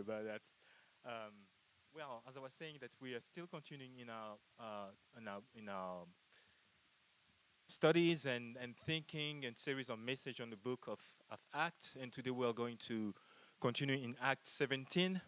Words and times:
about 0.00 0.24
that. 0.24 0.40
Um, 1.04 1.32
well, 1.94 2.22
as 2.28 2.36
I 2.36 2.40
was 2.40 2.52
saying, 2.52 2.76
that 2.80 2.90
we 3.00 3.14
are 3.14 3.20
still 3.20 3.46
continuing 3.46 3.98
in 4.00 4.10
our 4.10 4.36
uh, 4.58 4.90
in 5.18 5.28
our, 5.28 5.40
in 5.54 5.68
our 5.68 6.04
studies 7.66 8.26
and, 8.26 8.56
and 8.60 8.76
thinking 8.76 9.44
and 9.44 9.56
series 9.56 9.88
of 9.90 9.98
message 9.98 10.40
on 10.40 10.50
the 10.50 10.56
book 10.56 10.86
of, 10.88 11.00
of 11.30 11.38
Acts, 11.54 11.96
and 12.00 12.12
today 12.12 12.30
we 12.30 12.46
are 12.46 12.52
going 12.52 12.76
to 12.88 13.14
continue 13.60 13.96
in 13.96 14.16
Act 14.22 14.48
17. 14.48 15.20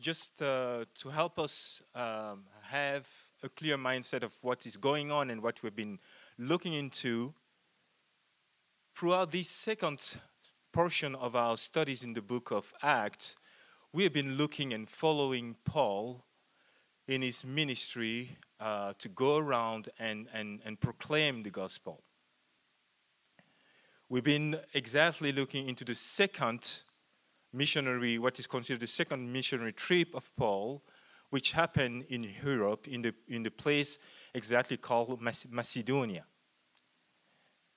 Just 0.00 0.42
uh, 0.42 0.84
to 0.94 1.08
help 1.08 1.38
us 1.38 1.82
um, 1.94 2.44
have 2.62 3.06
a 3.42 3.48
clear 3.48 3.76
mindset 3.76 4.22
of 4.22 4.32
what 4.42 4.66
is 4.66 4.76
going 4.76 5.10
on 5.10 5.30
and 5.30 5.42
what 5.42 5.62
we've 5.62 5.76
been 5.76 5.98
looking 6.38 6.74
into 6.74 7.34
throughout 8.96 9.32
this 9.32 9.48
second 9.48 10.16
portion 10.74 11.14
of 11.14 11.36
our 11.36 11.56
studies 11.56 12.02
in 12.02 12.14
the 12.14 12.20
book 12.20 12.50
of 12.50 12.74
Acts, 12.82 13.36
we 13.92 14.02
have 14.02 14.12
been 14.12 14.34
looking 14.34 14.72
and 14.72 14.88
following 14.88 15.54
Paul 15.64 16.24
in 17.06 17.22
his 17.22 17.44
ministry 17.44 18.36
uh, 18.58 18.92
to 18.98 19.08
go 19.08 19.36
around 19.36 19.88
and, 20.00 20.26
and, 20.34 20.58
and 20.64 20.80
proclaim 20.80 21.44
the 21.44 21.50
gospel. 21.50 22.02
We've 24.08 24.24
been 24.24 24.58
exactly 24.74 25.30
looking 25.30 25.68
into 25.68 25.84
the 25.84 25.94
second 25.94 26.80
missionary, 27.52 28.18
what 28.18 28.40
is 28.40 28.48
considered 28.48 28.80
the 28.80 28.88
second 28.88 29.32
missionary 29.32 29.74
trip 29.74 30.12
of 30.12 30.28
Paul, 30.34 30.82
which 31.30 31.52
happened 31.52 32.06
in 32.08 32.28
Europe, 32.44 32.88
in 32.88 33.00
the, 33.02 33.14
in 33.28 33.44
the 33.44 33.50
place 33.52 34.00
exactly 34.34 34.76
called 34.76 35.20
Macedonia. 35.20 36.24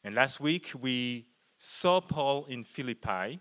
And 0.04 0.16
last 0.16 0.40
week 0.40 0.72
we 0.82 1.28
saw 1.58 2.00
Paul 2.00 2.46
in 2.50 2.64
Philippi. 2.64 3.40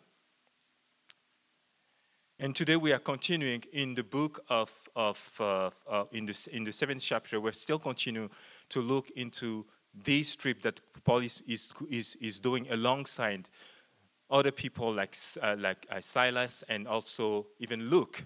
And 2.38 2.54
today 2.54 2.76
we 2.76 2.92
are 2.92 2.98
continuing 2.98 3.64
in 3.72 3.94
the 3.94 4.04
book 4.04 4.44
of, 4.48 4.70
of 4.94 5.30
uh, 5.40 5.70
uh, 5.88 6.04
in, 6.12 6.26
the, 6.26 6.48
in 6.52 6.64
the 6.64 6.72
seventh 6.72 7.02
chapter, 7.02 7.40
we're 7.40 7.52
still 7.52 7.78
continuing 7.78 8.30
to 8.70 8.80
look 8.82 9.10
into 9.16 9.64
this 10.04 10.36
trip 10.36 10.60
that 10.62 10.80
Paul 11.04 11.18
is, 11.20 11.42
is, 11.46 11.72
is, 11.90 12.16
is 12.20 12.38
doing 12.38 12.66
alongside 12.70 13.48
other 14.28 14.50
people 14.50 14.92
like, 14.92 15.16
uh, 15.42 15.56
like 15.58 15.86
uh, 15.90 16.00
Silas 16.00 16.62
and 16.68 16.86
also 16.86 17.46
even 17.58 17.88
Luke 17.88 18.24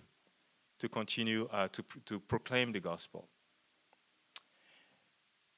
to 0.81 0.89
continue 0.89 1.48
uh, 1.53 1.69
to, 1.70 1.84
to 2.06 2.19
proclaim 2.19 2.72
the 2.72 2.81
gospel. 2.81 3.28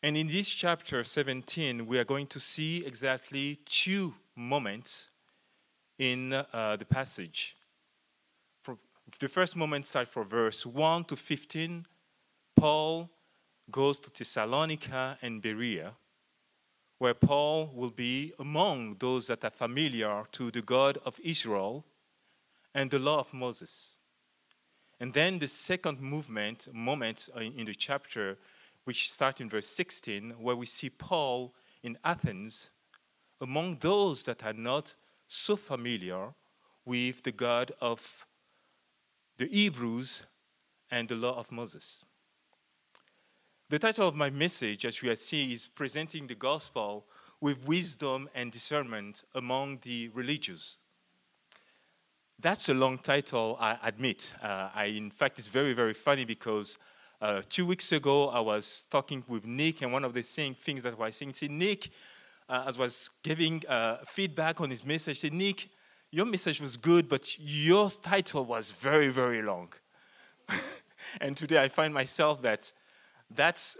And 0.02 0.16
in 0.16 0.26
this 0.26 0.48
chapter 0.48 1.04
17, 1.04 1.86
we 1.86 1.96
are 1.98 2.04
going 2.04 2.26
to 2.26 2.40
see 2.40 2.84
exactly 2.84 3.60
two 3.64 4.14
moments 4.36 5.08
in 5.98 6.32
uh, 6.32 6.76
the 6.76 6.84
passage. 6.84 7.56
For 8.62 8.76
the 9.20 9.28
first 9.28 9.56
moment 9.56 9.86
starts 9.86 10.10
for 10.10 10.24
verse 10.24 10.64
1 10.66 11.04
to 11.04 11.16
15. 11.16 11.86
Paul 12.56 13.10
goes 13.70 13.98
to 14.00 14.10
Thessalonica 14.10 15.18
and 15.22 15.40
Berea, 15.40 15.92
where 16.98 17.14
Paul 17.14 17.72
will 17.74 17.90
be 17.90 18.32
among 18.38 18.96
those 18.98 19.26
that 19.28 19.44
are 19.44 19.50
familiar 19.50 20.24
to 20.32 20.50
the 20.50 20.62
God 20.62 20.98
of 21.04 21.18
Israel 21.22 21.84
and 22.74 22.90
the 22.90 22.98
law 22.98 23.18
of 23.18 23.32
Moses. 23.32 23.96
And 25.00 25.12
then 25.12 25.38
the 25.38 25.48
second 25.48 26.00
movement, 26.00 26.68
moment 26.72 27.28
in 27.36 27.64
the 27.64 27.74
chapter, 27.74 28.38
which 28.84 29.10
starts 29.10 29.40
in 29.40 29.48
verse 29.48 29.66
16, 29.66 30.30
where 30.40 30.56
we 30.56 30.66
see 30.66 30.90
Paul 30.90 31.54
in 31.82 31.98
Athens 32.04 32.70
among 33.42 33.76
those 33.80 34.22
that 34.22 34.44
are 34.44 34.52
not 34.52 34.94
so 35.26 35.56
familiar 35.56 36.28
with 36.84 37.24
the 37.24 37.32
God 37.32 37.72
of 37.80 38.24
the 39.36 39.46
Hebrews 39.46 40.22
and 40.90 41.08
the 41.08 41.16
law 41.16 41.36
of 41.36 41.50
Moses. 41.50 42.04
The 43.68 43.80
title 43.80 44.06
of 44.06 44.14
my 44.14 44.30
message, 44.30 44.84
as 44.84 45.02
you 45.02 45.14
see, 45.16 45.52
is 45.52 45.66
Presenting 45.66 46.28
the 46.28 46.36
Gospel 46.36 47.04
with 47.40 47.66
Wisdom 47.66 48.28
and 48.32 48.52
Discernment 48.52 49.24
Among 49.34 49.78
the 49.82 50.10
Religious. 50.14 50.76
That's 52.38 52.68
a 52.68 52.74
long 52.74 52.98
title, 52.98 53.56
I 53.58 53.76
admit. 53.82 54.34
Uh, 54.40 54.68
I, 54.72 54.84
in 54.84 55.10
fact, 55.10 55.40
it's 55.40 55.48
very, 55.48 55.72
very 55.72 55.94
funny 55.94 56.24
because 56.24 56.78
uh, 57.20 57.42
two 57.48 57.66
weeks 57.66 57.90
ago 57.90 58.28
I 58.28 58.40
was 58.40 58.84
talking 58.90 59.24
with 59.26 59.46
Nick, 59.46 59.82
and 59.82 59.92
one 59.92 60.04
of 60.04 60.14
the 60.14 60.22
things 60.22 60.82
that 60.84 60.94
I 60.94 60.96
was 60.96 61.16
saying, 61.16 61.34
see, 61.34 61.48
Nick, 61.48 61.90
uh, 62.48 62.64
as 62.66 62.78
was 62.78 63.10
giving 63.22 63.62
uh, 63.68 63.98
feedback 64.04 64.60
on 64.60 64.70
his 64.70 64.84
message, 64.84 65.20
said, 65.20 65.32
Nick, 65.32 65.68
your 66.10 66.26
message 66.26 66.60
was 66.60 66.76
good, 66.76 67.08
but 67.08 67.38
your 67.38 67.90
title 67.90 68.44
was 68.44 68.70
very, 68.70 69.08
very 69.08 69.42
long. 69.42 69.72
and 71.20 71.36
today 71.36 71.62
I 71.62 71.68
find 71.68 71.94
myself 71.94 72.42
that 72.42 72.72
that's 73.30 73.76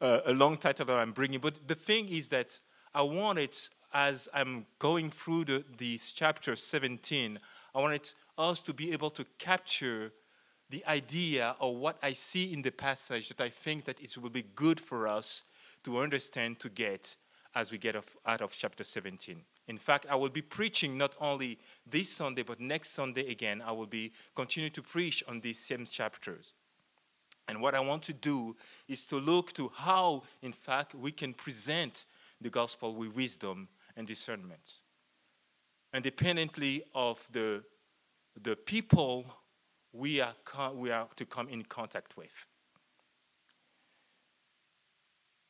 uh, 0.00 0.20
a 0.26 0.32
long 0.32 0.56
title 0.56 0.86
that 0.86 0.96
I'm 0.96 1.12
bringing. 1.12 1.40
But 1.40 1.66
the 1.66 1.74
thing 1.74 2.08
is 2.08 2.28
that 2.28 2.58
I 2.94 3.02
want 3.02 3.38
it, 3.38 3.68
as 3.92 4.28
I'm 4.32 4.66
going 4.78 5.10
through 5.10 5.44
the, 5.44 5.64
this 5.76 6.12
chapter 6.12 6.56
17, 6.56 7.38
I 7.74 7.78
wanted 7.80 8.12
us 8.38 8.60
to 8.62 8.72
be 8.72 8.92
able 8.92 9.10
to 9.10 9.24
capture 9.38 10.12
the 10.70 10.84
idea 10.86 11.54
of 11.60 11.74
what 11.76 11.98
I 12.02 12.12
see 12.14 12.52
in 12.52 12.62
the 12.62 12.70
passage 12.70 13.28
that 13.28 13.40
I 13.40 13.50
think 13.50 13.84
that 13.84 14.00
it 14.00 14.16
will 14.16 14.30
be 14.30 14.44
good 14.54 14.80
for 14.80 15.06
us 15.06 15.42
to 15.84 15.98
understand, 15.98 16.60
to 16.60 16.68
get, 16.68 17.16
as 17.54 17.70
we 17.70 17.78
get 17.78 17.96
out 18.26 18.40
of 18.40 18.52
chapter 18.56 18.84
17. 18.84 19.42
In 19.68 19.78
fact, 19.78 20.06
I 20.08 20.14
will 20.14 20.30
be 20.30 20.42
preaching 20.42 20.96
not 20.96 21.14
only 21.20 21.58
this 21.88 22.08
Sunday, 22.08 22.42
but 22.42 22.60
next 22.60 22.90
Sunday 22.90 23.30
again. 23.30 23.62
I 23.64 23.72
will 23.72 23.86
be 23.86 24.12
continuing 24.34 24.72
to 24.72 24.82
preach 24.82 25.22
on 25.28 25.40
these 25.40 25.58
same 25.58 25.84
chapters. 25.84 26.54
And 27.48 27.60
what 27.60 27.74
I 27.74 27.80
want 27.80 28.02
to 28.04 28.12
do 28.12 28.56
is 28.88 29.06
to 29.08 29.16
look 29.16 29.52
to 29.54 29.70
how, 29.74 30.22
in 30.40 30.52
fact, 30.52 30.94
we 30.94 31.12
can 31.12 31.34
present 31.34 32.06
the 32.40 32.50
gospel 32.50 32.94
with 32.94 33.14
wisdom 33.14 33.68
and 33.96 34.06
discernment. 34.06 34.80
Independently 35.94 36.84
of 36.94 37.26
the, 37.32 37.62
the 38.40 38.56
people 38.56 39.26
we 39.92 40.20
are, 40.20 40.34
we 40.74 40.90
are 40.90 41.06
to 41.16 41.26
come 41.26 41.48
in 41.48 41.64
contact 41.64 42.16
with. 42.16 42.32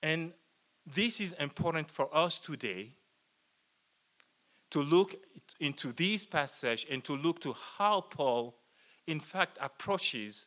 And 0.02 0.32
this 0.86 1.20
is 1.20 1.32
important 1.34 1.90
for 1.90 2.08
us 2.16 2.38
today 2.38 2.92
to 4.70 4.80
look 4.80 5.14
into 5.60 5.92
this 5.92 6.24
passage 6.24 6.86
and 6.90 7.04
to 7.04 7.16
look 7.16 7.40
to 7.40 7.54
how 7.76 8.00
Paul, 8.00 8.56
in 9.06 9.20
fact, 9.20 9.58
approaches 9.60 10.46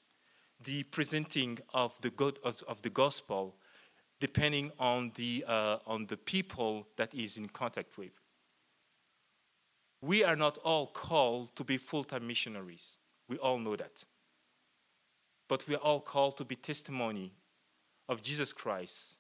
the 0.64 0.84
presenting 0.84 1.60
of 1.74 2.00
the, 2.02 2.10
God, 2.10 2.40
of 2.44 2.82
the 2.82 2.90
gospel 2.90 3.56
depending 4.20 4.72
on 4.80 5.12
the, 5.16 5.44
uh, 5.48 5.78
on 5.86 6.08
the 6.08 6.18
people 6.18 6.88
that 6.98 7.14
he's 7.14 7.38
in 7.38 7.48
contact 7.50 7.98
with. 7.98 8.14
We 10.02 10.24
are 10.24 10.36
not 10.36 10.58
all 10.60 10.88
called 10.88 11.56
to 11.56 11.64
be 11.64 11.78
full 11.78 12.04
time 12.04 12.26
missionaries. 12.26 12.98
We 13.28 13.38
all 13.38 13.60
know 13.60 13.76
that. 13.76 14.04
But 15.48 15.68
we 15.68 15.76
are 15.76 15.80
all 15.80 16.00
called 16.00 16.38
to 16.38 16.46
be 16.46 16.56
testimony 16.56 17.34
of 18.08 18.22
Jesus 18.22 18.54
Christ 18.54 19.18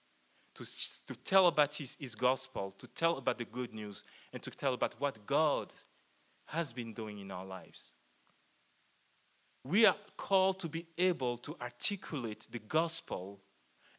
to, 0.55 0.65
to 1.07 1.15
tell 1.23 1.47
about 1.47 1.75
his, 1.75 1.95
his 1.99 2.15
gospel, 2.15 2.73
to 2.77 2.87
tell 2.87 3.17
about 3.17 3.37
the 3.37 3.45
good 3.45 3.73
news, 3.73 4.03
and 4.33 4.41
to 4.41 4.49
tell 4.49 4.73
about 4.73 4.95
what 4.99 5.25
God 5.25 5.71
has 6.47 6.73
been 6.73 6.93
doing 6.93 7.19
in 7.19 7.31
our 7.31 7.45
lives. 7.45 7.91
We 9.63 9.85
are 9.85 9.95
called 10.15 10.59
to 10.59 10.69
be 10.69 10.85
able 10.97 11.37
to 11.39 11.55
articulate 11.61 12.47
the 12.51 12.59
gospel 12.59 13.39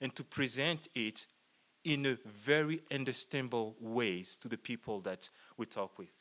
and 0.00 0.15
to 0.15 0.22
present 0.22 0.89
it 0.95 1.27
in 1.84 2.06
a 2.06 2.19
very 2.25 2.81
understandable 2.91 3.77
ways 3.81 4.39
to 4.43 4.49
the 4.49 4.59
people 4.59 5.00
that 5.00 5.28
we 5.56 5.66
talk 5.66 5.99
with. 5.99 6.16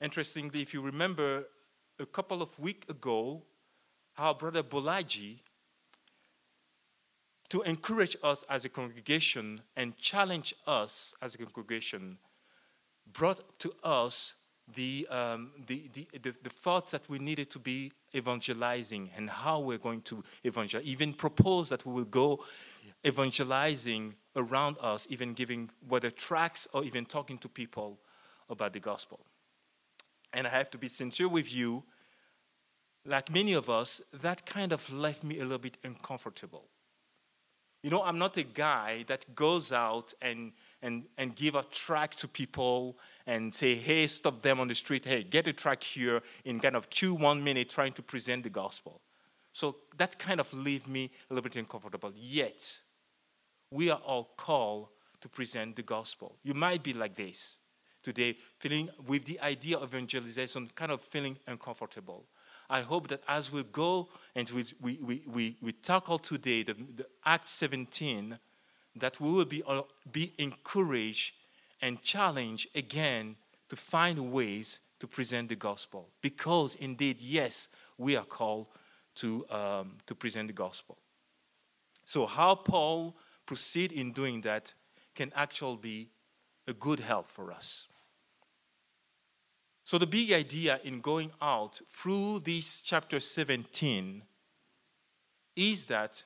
Interestingly, 0.00 0.62
if 0.62 0.74
you 0.74 0.80
remember 0.80 1.44
a 1.98 2.06
couple 2.06 2.42
of 2.42 2.58
weeks 2.58 2.88
ago, 2.90 3.42
our 4.18 4.34
brother 4.34 4.62
Bolaji 4.62 5.38
to 7.54 7.62
encourage 7.62 8.16
us 8.24 8.42
as 8.50 8.64
a 8.64 8.68
congregation 8.68 9.60
and 9.76 9.96
challenge 9.96 10.56
us 10.66 11.14
as 11.22 11.36
a 11.36 11.38
congregation 11.38 12.18
brought 13.12 13.60
to 13.60 13.72
us 13.84 14.34
the, 14.74 15.06
um, 15.08 15.52
the, 15.68 15.88
the, 15.92 16.08
the, 16.20 16.34
the, 16.42 16.50
thoughts 16.50 16.90
that 16.90 17.08
we 17.08 17.20
needed 17.20 17.50
to 17.50 17.60
be 17.60 17.92
evangelizing 18.12 19.08
and 19.16 19.30
how 19.30 19.60
we're 19.60 19.78
going 19.78 20.00
to 20.00 20.24
evangelize. 20.42 20.84
Even 20.84 21.12
propose 21.12 21.68
that 21.68 21.86
we 21.86 21.92
will 21.92 22.04
go 22.06 22.42
evangelizing 23.06 24.16
around 24.34 24.76
us, 24.80 25.06
even 25.08 25.32
giving 25.32 25.70
whether 25.86 26.10
tracts 26.10 26.66
or 26.72 26.82
even 26.82 27.06
talking 27.06 27.38
to 27.38 27.48
people 27.48 28.00
about 28.50 28.72
the 28.72 28.80
gospel. 28.80 29.20
And 30.32 30.44
I 30.44 30.50
have 30.50 30.70
to 30.72 30.78
be 30.78 30.88
sincere 30.88 31.28
with 31.28 31.54
you, 31.54 31.84
like 33.06 33.30
many 33.30 33.52
of 33.52 33.70
us, 33.70 34.00
that 34.12 34.44
kind 34.44 34.72
of 34.72 34.92
left 34.92 35.22
me 35.22 35.38
a 35.38 35.42
little 35.42 35.58
bit 35.58 35.76
uncomfortable. 35.84 36.64
You 37.84 37.90
know, 37.90 38.02
I'm 38.02 38.18
not 38.18 38.38
a 38.38 38.42
guy 38.42 39.04
that 39.08 39.34
goes 39.34 39.70
out 39.70 40.14
and, 40.22 40.52
and, 40.80 41.04
and 41.18 41.36
give 41.36 41.54
a 41.54 41.62
track 41.64 42.14
to 42.14 42.26
people 42.26 42.96
and 43.26 43.52
say, 43.52 43.74
hey, 43.74 44.06
stop 44.06 44.40
them 44.40 44.58
on 44.58 44.68
the 44.68 44.74
street. 44.74 45.04
Hey, 45.04 45.22
get 45.22 45.46
a 45.48 45.52
track 45.52 45.82
here 45.82 46.22
in 46.46 46.60
kind 46.60 46.76
of 46.76 46.88
two, 46.88 47.12
one 47.12 47.44
minute 47.44 47.68
trying 47.68 47.92
to 47.92 48.02
present 48.02 48.42
the 48.42 48.48
gospel. 48.48 49.02
So 49.52 49.76
that 49.98 50.18
kind 50.18 50.40
of 50.40 50.50
leave 50.54 50.88
me 50.88 51.10
a 51.30 51.34
little 51.34 51.42
bit 51.42 51.56
uncomfortable. 51.56 52.10
Yet, 52.16 52.78
we 53.70 53.90
are 53.90 54.00
all 54.02 54.30
called 54.34 54.88
to 55.20 55.28
present 55.28 55.76
the 55.76 55.82
gospel. 55.82 56.38
You 56.42 56.54
might 56.54 56.82
be 56.82 56.94
like 56.94 57.14
this 57.14 57.58
today, 58.02 58.38
feeling 58.60 58.88
with 59.06 59.26
the 59.26 59.38
idea 59.40 59.76
of 59.76 59.92
evangelization, 59.92 60.70
kind 60.74 60.90
of 60.90 61.02
feeling 61.02 61.36
uncomfortable. 61.46 62.24
I 62.68 62.80
hope 62.80 63.08
that 63.08 63.22
as 63.28 63.52
we 63.52 63.62
go 63.64 64.08
and 64.34 64.48
we, 64.50 64.64
we, 64.80 65.22
we, 65.26 65.56
we, 65.60 65.72
tackle 65.72 66.18
today 66.18 66.62
the, 66.62 66.74
the 66.74 67.06
Act 67.24 67.48
17, 67.48 68.38
that 68.96 69.20
we 69.20 69.32
will 69.32 69.44
be, 69.44 69.62
uh, 69.66 69.82
be 70.10 70.32
encouraged 70.38 71.34
and 71.82 72.02
challenged 72.02 72.68
again 72.74 73.36
to 73.68 73.76
find 73.76 74.32
ways 74.32 74.80
to 75.00 75.06
present 75.06 75.48
the 75.48 75.56
gospel. 75.56 76.08
Because 76.22 76.74
indeed, 76.76 77.20
yes, 77.20 77.68
we 77.98 78.16
are 78.16 78.24
called 78.24 78.66
to, 79.16 79.46
um, 79.50 79.96
to 80.06 80.14
present 80.14 80.48
the 80.48 80.54
gospel. 80.54 80.96
So, 82.06 82.26
how 82.26 82.54
Paul 82.54 83.16
proceed 83.46 83.92
in 83.92 84.12
doing 84.12 84.40
that 84.42 84.74
can 85.14 85.32
actually 85.34 85.76
be 85.76 86.08
a 86.66 86.72
good 86.72 87.00
help 87.00 87.28
for 87.28 87.52
us. 87.52 87.86
So, 89.84 89.98
the 89.98 90.06
big 90.06 90.32
idea 90.32 90.80
in 90.82 91.00
going 91.00 91.30
out 91.42 91.80
through 91.90 92.40
this 92.40 92.80
chapter 92.80 93.20
17 93.20 94.22
is 95.56 95.86
that 95.86 96.24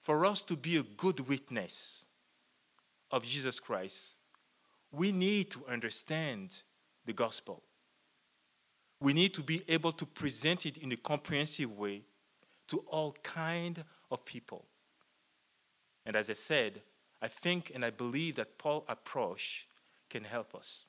for 0.00 0.26
us 0.26 0.42
to 0.42 0.56
be 0.56 0.76
a 0.76 0.82
good 0.82 1.20
witness 1.28 2.04
of 3.12 3.24
Jesus 3.24 3.60
Christ, 3.60 4.16
we 4.90 5.12
need 5.12 5.52
to 5.52 5.64
understand 5.68 6.62
the 7.04 7.12
gospel. 7.12 7.62
We 9.00 9.12
need 9.12 9.34
to 9.34 9.42
be 9.42 9.62
able 9.68 9.92
to 9.92 10.06
present 10.06 10.66
it 10.66 10.78
in 10.78 10.90
a 10.90 10.96
comprehensive 10.96 11.70
way 11.70 12.02
to 12.68 12.78
all 12.88 13.14
kind 13.22 13.84
of 14.10 14.24
people. 14.24 14.64
And 16.04 16.16
as 16.16 16.28
I 16.28 16.32
said, 16.32 16.82
I 17.22 17.28
think 17.28 17.70
and 17.72 17.84
I 17.84 17.90
believe 17.90 18.34
that 18.36 18.58
Paul's 18.58 18.84
approach 18.88 19.68
can 20.10 20.24
help 20.24 20.56
us. 20.56 20.86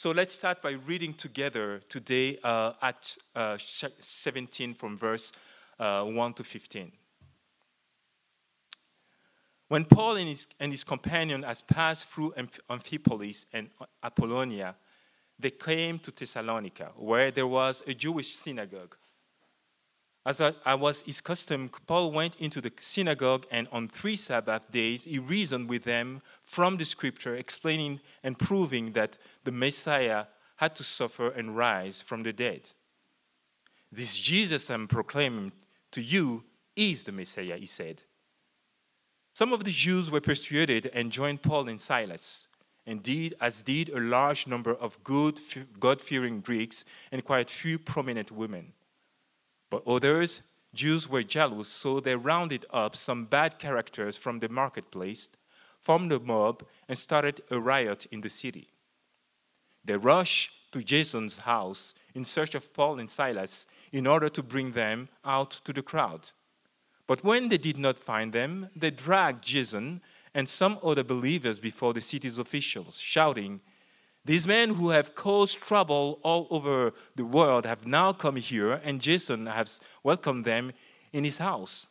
So 0.00 0.12
let's 0.12 0.34
start 0.34 0.62
by 0.62 0.78
reading 0.86 1.12
together 1.12 1.82
today 1.90 2.38
uh, 2.42 2.72
at 2.80 3.18
uh, 3.36 3.58
17 3.58 4.72
from 4.72 4.96
verse 4.96 5.30
uh, 5.78 6.04
1 6.04 6.32
to 6.32 6.42
15. 6.42 6.90
When 9.68 9.84
Paul 9.84 10.16
and 10.16 10.26
his, 10.30 10.46
and 10.58 10.72
his 10.72 10.84
companion 10.84 11.42
has 11.42 11.60
passed 11.60 12.08
through 12.08 12.32
Amphipolis 12.70 13.44
and 13.52 13.68
Apollonia, 14.02 14.74
they 15.38 15.50
came 15.50 15.98
to 15.98 16.10
Thessalonica, 16.10 16.92
where 16.96 17.30
there 17.30 17.46
was 17.46 17.82
a 17.86 17.92
Jewish 17.92 18.34
synagogue. 18.36 18.96
As 20.26 20.40
I 20.40 20.74
was 20.74 21.02
his 21.02 21.22
custom, 21.22 21.70
Paul 21.86 22.12
went 22.12 22.36
into 22.36 22.60
the 22.60 22.72
synagogue 22.78 23.46
and 23.50 23.66
on 23.72 23.88
three 23.88 24.16
Sabbath 24.16 24.70
days 24.70 25.04
he 25.04 25.18
reasoned 25.18 25.68
with 25.68 25.84
them 25.84 26.20
from 26.42 26.76
the 26.76 26.84
scripture, 26.84 27.34
explaining 27.34 28.00
and 28.22 28.38
proving 28.38 28.92
that 28.92 29.16
the 29.44 29.52
Messiah 29.52 30.26
had 30.56 30.76
to 30.76 30.84
suffer 30.84 31.30
and 31.30 31.56
rise 31.56 32.02
from 32.02 32.22
the 32.22 32.34
dead. 32.34 32.70
This 33.90 34.18
Jesus 34.18 34.70
I'm 34.70 34.86
proclaiming 34.88 35.52
to 35.92 36.02
you 36.02 36.44
is 36.76 37.04
the 37.04 37.12
Messiah, 37.12 37.56
he 37.56 37.66
said. 37.66 38.02
Some 39.32 39.54
of 39.54 39.64
the 39.64 39.70
Jews 39.70 40.10
were 40.10 40.20
persuaded 40.20 40.90
and 40.92 41.10
joined 41.10 41.40
Paul 41.40 41.68
and 41.68 41.80
Silas, 41.80 42.46
and 42.86 43.02
did 43.02 43.34
as 43.40 43.62
did 43.62 43.88
a 43.88 43.98
large 43.98 44.46
number 44.46 44.74
of 44.74 45.02
good, 45.02 45.40
God 45.78 46.02
fearing 46.02 46.40
Greeks 46.40 46.84
and 47.10 47.24
quite 47.24 47.50
a 47.50 47.54
few 47.54 47.78
prominent 47.78 48.30
women. 48.30 48.74
But 49.70 49.86
others, 49.86 50.42
Jews 50.74 51.08
were 51.08 51.22
jealous, 51.22 51.68
so 51.68 52.00
they 52.00 52.16
rounded 52.16 52.66
up 52.70 52.96
some 52.96 53.24
bad 53.24 53.58
characters 53.58 54.16
from 54.16 54.40
the 54.40 54.48
marketplace, 54.48 55.30
formed 55.80 56.12
a 56.12 56.20
mob, 56.20 56.64
and 56.88 56.98
started 56.98 57.40
a 57.50 57.58
riot 57.58 58.06
in 58.10 58.20
the 58.20 58.28
city. 58.28 58.68
They 59.84 59.96
rushed 59.96 60.50
to 60.72 60.82
Jason's 60.82 61.38
house 61.38 61.94
in 62.14 62.24
search 62.24 62.54
of 62.54 62.72
Paul 62.74 62.98
and 62.98 63.10
Silas 63.10 63.66
in 63.92 64.06
order 64.06 64.28
to 64.28 64.42
bring 64.42 64.72
them 64.72 65.08
out 65.24 65.50
to 65.64 65.72
the 65.72 65.82
crowd. 65.82 66.30
But 67.06 67.24
when 67.24 67.48
they 67.48 67.58
did 67.58 67.78
not 67.78 67.98
find 67.98 68.32
them, 68.32 68.68
they 68.76 68.90
dragged 68.90 69.42
Jason 69.42 70.00
and 70.32 70.48
some 70.48 70.78
other 70.82 71.02
believers 71.02 71.58
before 71.58 71.92
the 71.92 72.00
city's 72.00 72.38
officials, 72.38 72.98
shouting, 72.98 73.60
these 74.24 74.46
men 74.46 74.74
who 74.74 74.90
have 74.90 75.14
caused 75.14 75.58
trouble 75.58 76.18
all 76.22 76.46
over 76.50 76.92
the 77.16 77.24
world 77.24 77.64
have 77.64 77.86
now 77.86 78.12
come 78.12 78.36
here, 78.36 78.72
and 78.84 79.00
Jason 79.00 79.46
has 79.46 79.80
welcomed 80.02 80.44
them 80.44 80.72
in 81.12 81.24
his 81.24 81.38
house. 81.38 81.86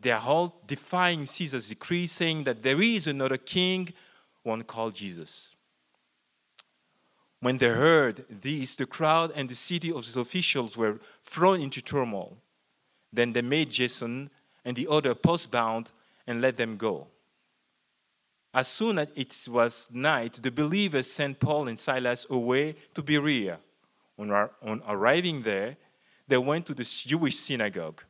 They 0.00 0.12
are 0.12 0.22
all 0.22 0.60
defying 0.66 1.26
Caesar's 1.26 1.68
decree, 1.68 2.06
saying 2.06 2.44
that 2.44 2.62
there 2.62 2.80
is 2.80 3.06
another 3.06 3.36
king, 3.36 3.92
one 4.42 4.62
called 4.62 4.94
Jesus. 4.94 5.54
When 7.40 7.58
they 7.58 7.68
heard 7.68 8.24
this, 8.30 8.76
the 8.76 8.86
crowd 8.86 9.32
and 9.34 9.48
the 9.48 9.56
city 9.56 9.90
of 9.90 10.12
the 10.12 10.20
officials 10.20 10.76
were 10.76 11.00
thrown 11.24 11.60
into 11.60 11.80
turmoil. 11.80 12.38
Then 13.12 13.32
they 13.32 13.42
made 13.42 13.70
Jason 13.70 14.30
and 14.64 14.76
the 14.76 14.86
other 14.88 15.14
postbound 15.14 15.90
and 16.26 16.40
let 16.40 16.56
them 16.56 16.76
go. 16.76 17.08
As 18.54 18.68
soon 18.68 18.98
as 18.98 19.08
it 19.14 19.48
was 19.48 19.88
night, 19.92 20.34
the 20.42 20.50
believers 20.50 21.10
sent 21.10 21.40
Paul 21.40 21.68
and 21.68 21.78
Silas 21.78 22.26
away 22.28 22.76
to 22.94 23.02
Berea. 23.02 23.58
On, 24.18 24.30
on 24.30 24.82
arriving 24.86 25.42
there, 25.42 25.76
they 26.28 26.36
went 26.36 26.66
to 26.66 26.74
the 26.74 26.84
Jewish 26.84 27.36
synagogue. 27.36 28.02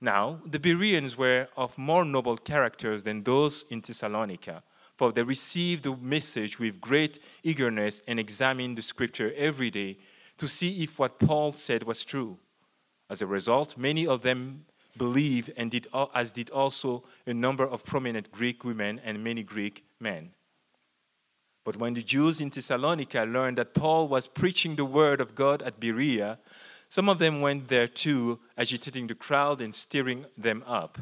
Now, 0.00 0.40
the 0.46 0.60
Bereans 0.60 1.16
were 1.16 1.48
of 1.56 1.76
more 1.76 2.04
noble 2.04 2.36
characters 2.36 3.02
than 3.02 3.22
those 3.22 3.64
in 3.70 3.80
Thessalonica, 3.80 4.62
for 4.94 5.10
they 5.10 5.22
received 5.22 5.84
the 5.84 5.96
message 5.96 6.58
with 6.58 6.80
great 6.80 7.18
eagerness 7.42 8.02
and 8.06 8.20
examined 8.20 8.78
the 8.78 8.82
scripture 8.82 9.32
every 9.36 9.70
day 9.70 9.98
to 10.36 10.48
see 10.48 10.82
if 10.82 10.98
what 10.98 11.18
Paul 11.18 11.52
said 11.52 11.82
was 11.82 12.04
true. 12.04 12.38
As 13.08 13.22
a 13.22 13.26
result, 13.26 13.76
many 13.76 14.06
of 14.06 14.22
them 14.22 14.66
believed, 14.98 15.52
and 15.56 15.70
did, 15.70 15.86
as 16.14 16.32
did 16.32 16.50
also 16.50 17.04
a 17.26 17.34
number 17.34 17.66
of 17.66 17.84
prominent 17.84 18.30
Greek 18.32 18.64
women 18.64 19.00
and 19.04 19.22
many 19.22 19.42
Greek 19.42 19.84
men. 20.00 20.30
But 21.64 21.76
when 21.76 21.94
the 21.94 22.02
Jews 22.02 22.40
in 22.40 22.48
Thessalonica 22.48 23.24
learned 23.24 23.58
that 23.58 23.74
Paul 23.74 24.06
was 24.06 24.28
preaching 24.28 24.76
the 24.76 24.84
word 24.84 25.20
of 25.20 25.34
God 25.34 25.62
at 25.62 25.80
Berea, 25.80 26.38
some 26.88 27.08
of 27.08 27.18
them 27.18 27.40
went 27.40 27.68
there 27.68 27.88
too, 27.88 28.38
agitating 28.56 29.08
the 29.08 29.14
crowd 29.16 29.60
and 29.60 29.74
stirring 29.74 30.26
them 30.38 30.62
up. 30.66 30.98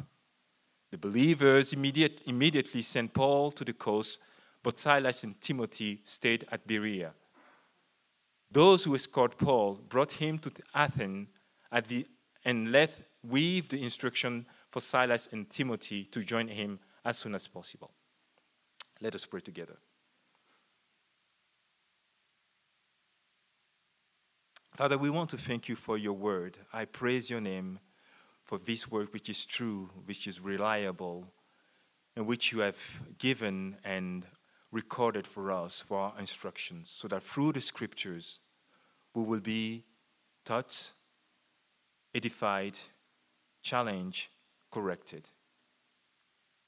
The 0.91 0.97
believers 0.97 1.73
immediate, 1.73 2.21
immediately 2.25 2.81
sent 2.81 3.13
Paul 3.13 3.51
to 3.51 3.63
the 3.63 3.73
coast, 3.73 4.19
but 4.63 4.79
Silas 4.79 5.23
and 5.23 5.39
Timothy 5.39 6.01
stayed 6.05 6.47
at 6.51 6.65
Berea. 6.65 7.13
Those 8.51 8.83
who 8.83 8.95
escorted 8.95 9.37
Paul 9.37 9.75
brought 9.89 10.13
him 10.13 10.39
to 10.39 10.51
Athens 10.73 11.27
at 11.71 11.87
the, 11.87 12.07
and 12.43 12.71
left 12.71 13.01
with 13.29 13.69
the 13.69 13.83
instruction 13.83 14.45
for 14.71 14.81
Silas 14.81 15.27
and 15.31 15.49
Timothy 15.49 16.05
to 16.05 16.23
join 16.23 16.47
him 16.47 16.79
as 17.03 17.17
soon 17.17 17.35
as 17.35 17.47
possible. 17.47 17.91
Let 19.01 19.15
us 19.15 19.25
pray 19.25 19.41
together. 19.41 19.77
Father, 24.75 24.97
we 24.97 25.09
want 25.09 25.29
to 25.29 25.37
thank 25.37 25.69
you 25.69 25.75
for 25.75 25.97
your 25.97 26.13
word. 26.13 26.57
I 26.73 26.85
praise 26.85 27.29
your 27.29 27.39
name 27.39 27.79
for 28.43 28.57
this 28.57 28.91
word 28.91 29.13
which 29.13 29.29
is 29.29 29.45
true, 29.45 29.89
which 30.05 30.27
is 30.27 30.39
reliable, 30.41 31.27
and 32.15 32.27
which 32.27 32.51
you 32.51 32.59
have 32.59 32.77
given 33.17 33.77
and 33.83 34.25
recorded 34.71 35.25
for 35.25 35.51
us 35.51 35.79
for 35.79 35.99
our 35.99 36.13
instructions, 36.19 36.93
so 36.93 37.07
that 37.07 37.23
through 37.23 37.53
the 37.53 37.61
scriptures 37.61 38.41
we 39.13 39.23
will 39.23 39.39
be 39.39 39.85
taught, 40.43 40.91
edified, 42.13 42.77
challenge, 43.65 44.29
corrected. 44.71 45.27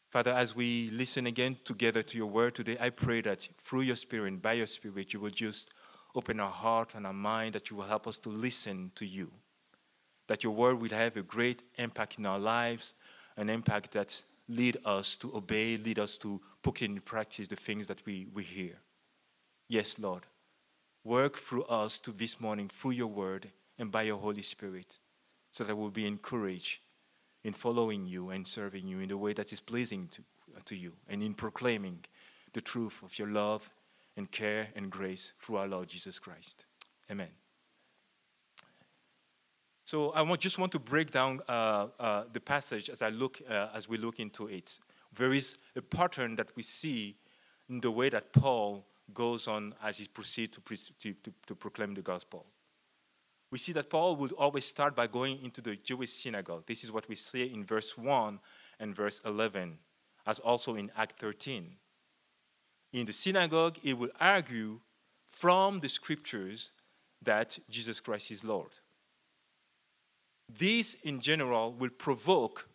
Father, 0.09 0.31
as 0.31 0.55
we 0.55 0.89
listen 0.91 1.27
again 1.27 1.55
together 1.63 2.01
to 2.01 2.17
your 2.17 2.27
word 2.27 2.55
today, 2.55 2.75
I 2.79 2.89
pray 2.89 3.21
that 3.21 3.47
through 3.59 3.81
your 3.81 3.95
spirit, 3.95 4.33
and 4.33 4.41
by 4.41 4.53
your 4.53 4.65
spirit, 4.65 5.13
you 5.13 5.19
will 5.19 5.29
just 5.29 5.69
open 6.15 6.39
our 6.39 6.51
heart 6.51 6.95
and 6.95 7.05
our 7.05 7.13
mind, 7.13 7.53
that 7.53 7.69
you 7.69 7.77
will 7.77 7.85
help 7.85 8.07
us 8.07 8.17
to 8.19 8.29
listen 8.29 8.91
to 8.95 9.05
you. 9.05 9.31
That 10.27 10.43
your 10.43 10.53
word 10.53 10.79
will 10.79 10.89
have 10.89 11.15
a 11.15 11.21
great 11.21 11.61
impact 11.77 12.17
in 12.17 12.25
our 12.25 12.39
lives, 12.39 12.95
an 13.37 13.49
impact 13.49 13.91
that 13.91 14.19
lead 14.49 14.77
us 14.83 15.15
to 15.17 15.35
obey, 15.37 15.77
lead 15.77 15.99
us 15.99 16.17
to 16.17 16.41
put 16.63 16.81
in 16.81 16.99
practice 17.01 17.47
the 17.47 17.55
things 17.55 17.85
that 17.87 18.03
we, 18.07 18.25
we 18.33 18.43
hear. 18.43 18.79
Yes, 19.69 19.99
Lord. 19.99 20.25
Work 21.03 21.37
through 21.37 21.65
us 21.65 21.99
to 21.99 22.11
this 22.11 22.41
morning 22.41 22.69
through 22.69 22.91
your 22.91 23.07
word 23.07 23.51
and 23.77 23.91
by 23.91 24.01
your 24.01 24.17
Holy 24.17 24.41
Spirit 24.41 24.97
so 25.51 25.63
that 25.63 25.75
we'll 25.75 25.89
be 25.89 26.07
encouraged 26.07 26.79
in 27.43 27.53
following 27.53 28.05
you 28.05 28.29
and 28.29 28.45
serving 28.45 28.87
you 28.87 28.99
in 28.99 29.09
the 29.09 29.17
way 29.17 29.33
that 29.33 29.53
is 29.53 29.59
pleasing 29.59 30.07
to, 30.09 30.21
to 30.65 30.75
you 30.75 30.93
and 31.07 31.23
in 31.23 31.33
proclaiming 31.33 32.03
the 32.53 32.61
truth 32.61 33.01
of 33.03 33.17
your 33.17 33.27
love 33.27 33.69
and 34.15 34.31
care 34.31 34.69
and 34.75 34.89
grace 34.89 35.33
through 35.41 35.57
our 35.57 35.67
Lord 35.67 35.87
Jesus 35.87 36.19
Christ. 36.19 36.65
Amen. 37.11 37.29
So 39.85 40.11
I 40.13 40.35
just 40.35 40.59
want 40.59 40.73
to 40.73 40.79
break 40.79 41.11
down 41.11 41.39
uh, 41.47 41.87
uh, 41.97 42.23
the 42.33 42.41
passage 42.41 42.89
as 42.89 43.01
I 43.01 43.09
look 43.09 43.41
uh, 43.49 43.69
as 43.73 43.87
we 43.87 43.97
look 43.97 44.19
into 44.19 44.47
it. 44.47 44.79
There 45.15 45.31
is 45.31 45.57
a 45.77 45.81
pattern 45.81 46.35
that 46.35 46.53
we 46.57 46.63
see 46.63 47.15
in 47.69 47.79
the 47.79 47.91
way 47.91 48.09
that 48.09 48.33
Paul 48.33 48.85
goes 49.13 49.47
on 49.47 49.73
as 49.81 49.97
he 49.97 50.07
proceeds 50.07 50.57
to, 50.57 50.75
to, 50.99 51.13
to, 51.13 51.33
to 51.47 51.55
proclaim 51.55 51.93
the 51.93 52.01
gospel. 52.01 52.45
We 53.51 53.57
see 53.57 53.71
that 53.73 53.89
Paul 53.89 54.15
would 54.17 54.33
always 54.33 54.65
start 54.65 54.95
by 54.95 55.07
going 55.07 55.39
into 55.43 55.61
the 55.61 55.75
Jewish 55.75 56.11
synagogue. 56.11 56.63
This 56.67 56.83
is 56.83 56.91
what 56.91 57.07
we 57.07 57.15
see 57.15 57.43
in 57.43 57.63
verse 57.63 57.97
1 57.97 58.39
and 58.79 58.95
verse 58.95 59.21
11, 59.25 59.77
as 60.25 60.39
also 60.39 60.75
in 60.75 60.91
Act 60.97 61.19
13. 61.19 61.75
In 62.93 63.05
the 63.05 63.13
synagogue, 63.13 63.77
he 63.81 63.93
will 63.93 64.09
argue 64.19 64.79
from 65.25 65.79
the 65.79 65.89
scriptures 65.89 66.71
that 67.21 67.57
Jesus 67.69 67.99
Christ 67.99 68.31
is 68.31 68.43
Lord. 68.43 68.71
This, 70.49 70.95
in 71.03 71.19
general, 71.19 71.73
will 71.73 71.89
provoke 71.89 72.69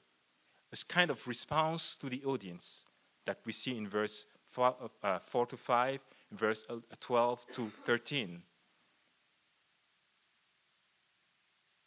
a 0.72 0.76
kind 0.88 1.10
of 1.10 1.26
response 1.26 1.96
to 1.96 2.08
the 2.08 2.22
audience 2.24 2.84
that 3.26 3.38
we 3.44 3.52
see 3.52 3.76
in 3.76 3.88
verse 3.88 4.26
4, 4.48 4.74
uh, 5.02 5.18
4 5.18 5.46
to 5.46 5.56
5, 5.56 6.00
verse 6.32 6.64
uh, 6.68 6.76
12 7.00 7.46
to 7.54 7.70
13. 7.84 8.42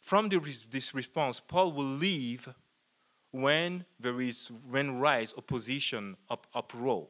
From 0.06 0.28
the, 0.28 0.38
this 0.70 0.94
response, 0.94 1.40
Paul 1.40 1.72
will 1.72 1.82
leave 1.82 2.48
when 3.32 3.84
there 3.98 4.20
is 4.20 4.52
when 4.70 5.00
rise 5.00 5.34
opposition 5.36 6.16
up 6.30 6.46
uproar 6.54 7.08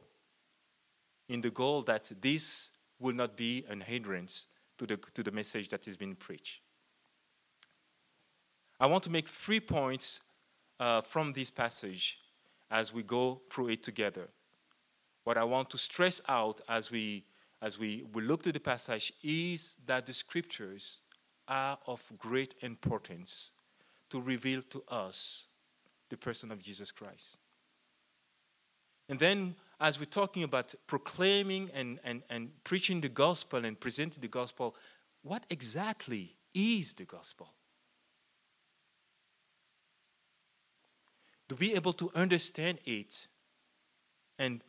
in 1.29 1.41
the 1.41 1.51
goal 1.51 1.83
that 1.83 2.11
this 2.19 2.71
will 2.99 3.13
not 3.13 3.37
be 3.37 3.63
an 3.69 3.81
hindrance 3.81 4.47
to 4.79 4.87
the, 4.87 4.97
to 5.13 5.21
the 5.21 5.29
message 5.29 5.69
that 5.69 5.87
is 5.87 5.95
being 5.95 6.15
preached. 6.15 6.61
I 8.79 8.87
want 8.87 9.03
to 9.03 9.11
make 9.11 9.27
three 9.27 9.59
points 9.59 10.21
uh, 10.79 11.01
from 11.01 11.33
this 11.33 11.51
passage 11.51 12.17
as 12.71 12.91
we 12.91 13.03
go 13.03 13.41
through 13.51 13.69
it 13.69 13.83
together. 13.83 14.27
What 15.23 15.37
I 15.37 15.43
want 15.43 15.69
to 15.69 15.77
stress 15.77 16.19
out 16.27 16.61
as 16.67 16.89
we 16.89 17.25
as 17.61 17.77
we, 17.77 18.05
we 18.11 18.23
look 18.23 18.41
to 18.43 18.51
the 18.51 18.59
passage 18.59 19.13
is 19.21 19.75
that 19.85 20.07
the 20.07 20.13
scriptures 20.13 21.01
are 21.47 21.77
of 21.87 22.01
great 22.17 22.55
importance 22.61 23.51
to 24.09 24.21
reveal 24.21 24.61
to 24.69 24.83
us 24.89 25.45
the 26.09 26.17
person 26.17 26.51
of 26.51 26.61
Jesus 26.61 26.91
Christ. 26.91 27.37
And 29.09 29.19
then, 29.19 29.55
as 29.79 29.99
we're 29.99 30.05
talking 30.05 30.43
about 30.43 30.73
proclaiming 30.85 31.69
and, 31.73 31.99
and, 32.03 32.23
and 32.29 32.51
preaching 32.63 33.01
the 33.01 33.09
gospel 33.09 33.63
and 33.63 33.79
presenting 33.79 34.21
the 34.21 34.27
gospel, 34.27 34.75
what 35.21 35.43
exactly 35.49 36.35
is 36.53 36.93
the 36.93 37.05
gospel? 37.05 37.53
To 41.49 41.55
be 41.55 41.73
able 41.75 41.93
to 41.93 42.11
understand 42.13 42.79
it 42.85 43.27
and 44.37 44.61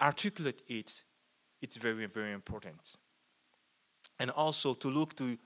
articulate 0.00 0.62
it, 0.68 1.02
it's 1.60 1.76
very, 1.76 2.06
very 2.06 2.32
important. 2.32 2.96
And 4.20 4.30
also 4.30 4.74
to 4.74 4.88
look 4.88 5.16
to 5.16 5.36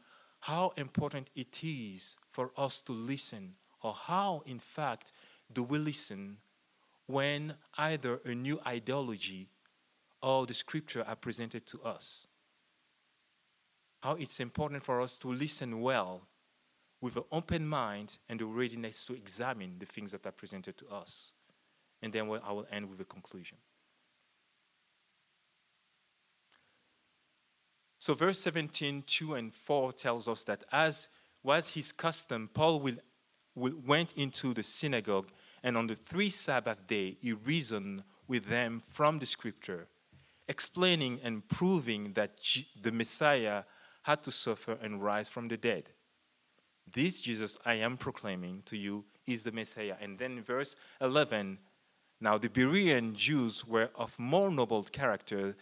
how 0.47 0.73
important 0.77 1.29
it 1.35 1.65
is 1.65 2.17
for 2.31 2.53
us 2.57 2.79
to 2.79 2.93
listen, 2.93 3.55
or 3.83 3.93
how, 3.93 4.45
in 4.47 4.61
fact, 4.61 5.11
do 5.53 5.65
we 5.65 5.77
listen 5.77 6.37
when 7.07 7.55
either 7.77 8.21
a 8.25 8.33
new 8.33 8.61
ideology 8.65 9.49
or 10.23 10.47
the 10.47 10.55
scripture 10.55 11.05
are 11.05 11.17
presented 11.17 11.67
to 11.67 11.83
us. 11.83 12.29
How 14.05 14.15
it's 14.15 14.39
important 14.39 14.85
for 14.85 15.01
us 15.01 15.19
to 15.19 15.33
listen 15.33 15.81
well 15.81 16.29
with 17.01 17.17
an 17.17 17.25
open 17.33 17.67
mind 17.67 18.19
and 18.29 18.39
the 18.39 18.47
readiness 18.47 19.05
to 19.07 19.15
examine 19.15 19.75
the 19.81 19.87
things 19.87 20.13
that 20.13 20.25
are 20.27 20.31
presented 20.31 20.79
to 20.79 20.89
us. 20.89 21.33
And 22.03 22.13
then 22.13 22.31
I 22.45 22.53
will 22.53 22.69
end 22.71 22.89
with 22.89 23.01
a 23.01 23.05
conclusion. 23.05 23.59
So, 28.07 28.15
verse 28.15 28.39
17, 28.39 29.03
2 29.05 29.35
and 29.35 29.53
4 29.53 29.93
tells 29.93 30.29
us 30.29 30.45
that 30.45 30.63
as 30.71 31.09
was 31.43 31.71
his 31.71 31.91
custom, 31.91 32.49
Paul 32.55 32.79
will, 32.79 32.99
will, 33.57 33.75
went 33.85 34.13
into 34.13 34.55
the 34.55 34.63
synagogue, 34.63 35.29
and 35.65 35.77
on 35.77 35.89
the 35.89 35.97
three 35.97 36.31
Sabbath 36.31 36.87
day, 36.87 37.17
he 37.21 37.33
reasoned 37.33 38.05
with 38.29 38.47
them 38.47 38.79
from 38.79 39.19
the 39.19 39.27
scripture, 39.27 39.89
explaining 40.47 41.19
and 41.25 41.49
proving 41.49 42.13
that 42.13 42.39
the 42.81 42.93
Messiah 42.93 43.65
had 44.05 44.23
to 44.23 44.31
suffer 44.31 44.79
and 44.81 45.03
rise 45.03 45.29
from 45.29 45.49
the 45.49 45.57
dead. 45.57 45.91
This 46.89 47.21
Jesus 47.21 47.59
I 47.67 47.75
am 47.75 47.97
proclaiming 47.97 48.63
to 48.67 48.77
you 48.77 49.05
is 49.27 49.43
the 49.43 49.51
Messiah. 49.51 49.97
And 50.01 50.17
then 50.17 50.45
verse 50.45 50.77
11 51.01 51.59
Now 52.21 52.39
the 52.39 52.51
Berean 52.51 53.17
Jews 53.17 53.67
were 53.67 53.91
of 53.97 54.17
more 54.17 54.53
noble 54.53 54.85
character 54.85 55.57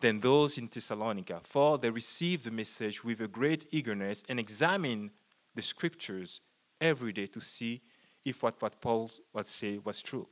than 0.00 0.20
those 0.20 0.58
in 0.58 0.68
Thessalonica, 0.68 1.40
for 1.42 1.78
they 1.78 1.90
received 1.90 2.44
the 2.44 2.50
message 2.50 3.04
with 3.04 3.20
a 3.20 3.28
great 3.28 3.66
eagerness 3.70 4.22
and 4.28 4.38
examined 4.38 5.10
the 5.54 5.62
scriptures 5.62 6.40
every 6.80 7.12
day 7.12 7.26
to 7.28 7.40
see 7.40 7.80
if 8.24 8.42
what, 8.42 8.60
what 8.60 8.80
Paul 8.80 9.10
was 9.32 9.48
saying 9.48 9.82
was 9.84 10.02
true. 10.02 10.28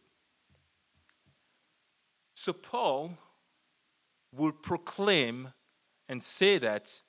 So 2.34 2.52
Paul 2.52 3.12
will 4.34 4.52
proclaim 4.52 5.52
and 6.08 6.22
say 6.22 6.58
that 6.58 7.00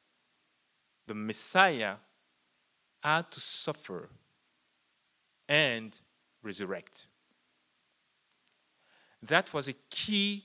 the 1.07 1.15
Messiah 1.15 1.95
had 3.01 3.31
to 3.31 3.39
suffer 3.39 4.09
and 5.49 5.97
resurrect. 6.41 7.07
That 9.21 9.53
was 9.53 9.67
a 9.67 9.73
key 9.89 10.43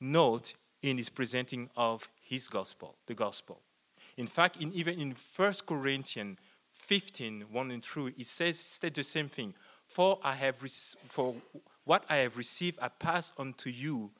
note 0.00 0.54
in 0.82 0.96
his 0.98 1.08
presenting 1.08 1.68
of 1.76 2.08
his 2.22 2.48
gospel, 2.48 2.96
the 3.06 3.14
gospel. 3.14 3.60
In 4.16 4.26
fact, 4.26 4.56
in, 4.60 4.72
even 4.72 4.98
in 4.98 5.14
1 5.36 5.54
Corinthians 5.66 6.38
15, 6.72 7.44
1 7.50 7.70
and 7.70 7.82
2, 7.82 8.06
it 8.18 8.26
says 8.26 8.58
said 8.58 8.94
the 8.94 9.04
same 9.04 9.28
thing. 9.28 9.54
For 9.86 10.18
I 10.22 10.34
have 10.34 10.56
for 11.08 11.34
what 11.84 12.04
I 12.08 12.16
have 12.16 12.36
received, 12.36 12.78
I 12.80 12.88
pass 12.88 13.32
on 13.36 13.54
to 13.54 13.70
you 13.70 14.10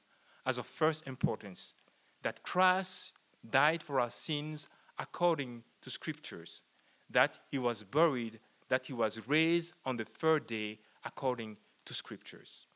as 0.44 0.58
of 0.58 0.66
first 0.66 1.06
importance, 1.06 1.74
that 2.22 2.42
Christ 2.42 3.12
died 3.48 3.82
for 3.82 4.00
our 4.00 4.10
sins 4.10 4.68
according 4.98 5.62
to 5.82 5.90
scriptures, 5.90 6.62
that 7.08 7.38
he 7.50 7.58
was 7.58 7.82
buried, 7.82 8.40
that 8.68 8.86
he 8.86 8.92
was 8.92 9.26
raised 9.28 9.74
on 9.84 9.96
the 9.96 10.04
third 10.04 10.46
day 10.46 10.78
according 11.04 11.56
to 11.84 11.94
scriptures. 11.94 12.66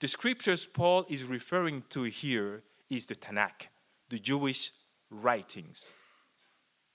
The 0.00 0.08
scriptures 0.08 0.66
Paul 0.66 1.04
is 1.08 1.24
referring 1.24 1.84
to 1.90 2.04
here 2.04 2.62
is 2.90 3.06
the 3.06 3.14
Tanakh, 3.14 3.68
the 4.08 4.18
Jewish 4.18 4.72
writings, 5.10 5.92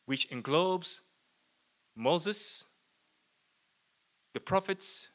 which 0.05 0.29
englobes 0.29 0.99
Moses, 1.95 2.65
the 4.33 4.39
prophets, 4.39 5.09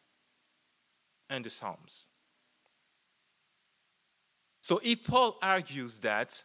and 1.29 1.45
the 1.45 1.51
Psalms. 1.51 2.07
So 4.63 4.81
if 4.83 5.05
Paul 5.05 5.39
argues 5.43 6.01
that 6.01 6.43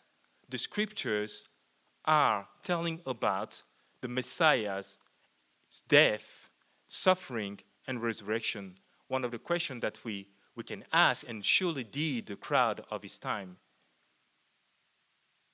the 0.49 0.57
scriptures 0.57 1.45
are 2.05 2.47
telling 2.61 3.01
about 3.05 3.63
the 4.01 4.07
Messiah's 4.07 4.99
death, 5.87 6.49
suffering, 6.87 7.59
and 7.87 8.01
resurrection, 8.01 8.75
one 9.07 9.23
of 9.23 9.31
the 9.31 9.39
questions 9.39 9.81
that 9.81 10.03
we, 10.03 10.27
we 10.55 10.63
can 10.63 10.83
ask, 10.91 11.27
and 11.27 11.43
surely 11.43 11.83
did 11.83 12.27
the 12.27 12.35
crowd 12.35 12.83
of 12.91 13.01
his 13.03 13.19
time, 13.19 13.57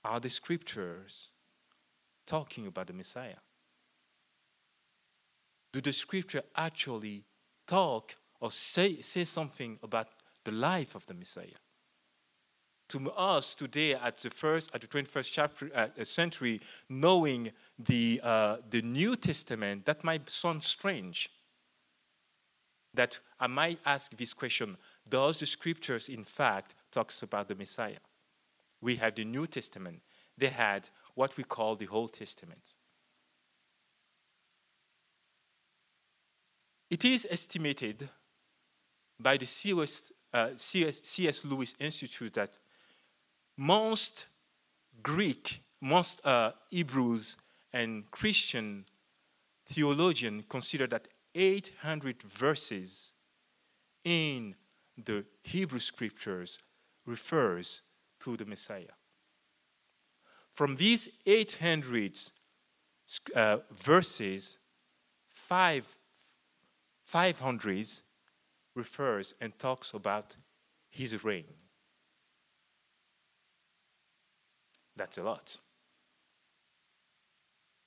are 0.03 0.19
the 0.19 0.29
scriptures 0.29 1.29
talking 2.25 2.67
about 2.67 2.87
the 2.87 2.93
Messiah? 2.93 3.41
Do 5.73 5.81
the 5.81 5.93
scripture 5.93 6.43
actually 6.55 7.23
talk 7.67 8.15
or 8.39 8.51
say, 8.51 9.01
say 9.01 9.23
something 9.23 9.79
about 9.81 10.07
the 10.43 10.51
life 10.51 10.95
of 10.95 11.05
the 11.05 11.13
Messiah? 11.13 11.59
To 12.89 13.09
us 13.11 13.55
today, 13.55 13.93
at 13.93 14.17
the 14.17 14.29
first, 14.29 14.69
at 14.73 14.81
the 14.81 14.87
21st 14.87 15.31
chapter, 15.31 15.71
uh, 15.73 16.03
century, 16.03 16.59
knowing 16.89 17.51
the 17.79 18.19
uh, 18.21 18.57
the 18.69 18.81
New 18.81 19.15
Testament, 19.15 19.85
that 19.85 20.03
might 20.03 20.29
sound 20.29 20.61
strange. 20.61 21.29
That 22.93 23.17
I 23.39 23.47
might 23.47 23.79
ask 23.85 24.13
this 24.17 24.33
question: 24.33 24.75
Does 25.07 25.39
the 25.39 25.45
scriptures, 25.45 26.09
in 26.09 26.25
fact, 26.25 26.75
talks 26.91 27.21
about 27.21 27.47
the 27.47 27.55
Messiah? 27.55 27.99
We 28.81 28.95
have 28.95 29.15
the 29.15 29.25
New 29.25 29.47
Testament. 29.47 30.01
They 30.37 30.47
had 30.47 30.89
what 31.15 31.37
we 31.37 31.43
call 31.43 31.75
the 31.75 31.87
Old 31.87 32.13
Testament. 32.13 32.75
It 36.89 37.05
is 37.05 37.27
estimated 37.29 38.09
by 39.19 39.37
the 39.37 39.45
C.S. 39.45 40.11
uh, 40.33 40.49
C.S. 40.55 41.45
Lewis 41.45 41.73
Institute 41.79 42.33
that 42.33 42.59
most 43.57 44.27
Greek, 45.01 45.61
most 45.79 46.25
uh, 46.25 46.51
Hebrews 46.69 47.37
and 47.71 48.09
Christian 48.11 48.85
theologians 49.65 50.45
consider 50.49 50.87
that 50.87 51.07
800 51.33 52.21
verses 52.23 53.13
in 54.03 54.55
the 54.97 55.23
Hebrew 55.43 55.79
scriptures 55.79 56.59
refers 57.05 57.81
to 58.21 58.37
the 58.37 58.45
Messiah. 58.45 58.95
From 60.51 60.75
these 60.75 61.09
800 61.25 62.17
uh, 63.35 63.57
verses, 63.71 64.57
five, 65.29 65.85
500 67.05 67.87
refers 68.75 69.33
and 69.41 69.57
talks 69.57 69.93
about 69.93 70.35
his 70.89 71.23
reign. 71.23 71.45
That's 74.95 75.17
a 75.17 75.23
lot. 75.23 75.57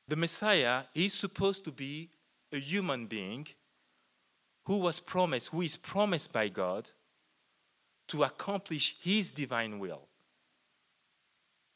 The 0.09 0.17
Messiah 0.17 0.85
is 0.95 1.15
supposed 1.15 1.65
to 1.65 1.71
be 1.71 2.11
a 2.53 2.59
human 2.59 3.07
being 3.07 3.47
who 4.65 4.79
was 4.79 5.01
promised, 5.01 5.49
who 5.49 5.63
is 5.63 5.77
promised 5.77 6.33
by 6.33 6.49
God 6.49 6.91
to 8.09 8.25
accomplish 8.25 8.97
his 9.01 9.33
divine 9.33 9.79
will. 9.79 10.09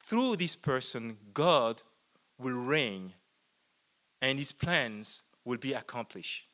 Through 0.08 0.36
this 0.36 0.56
person, 0.56 1.18
God 1.34 1.82
will 2.38 2.54
reign 2.54 3.12
and 4.22 4.38
his 4.38 4.52
plans 4.52 5.22
will 5.44 5.58
be 5.58 5.74
accomplished. 5.74 6.44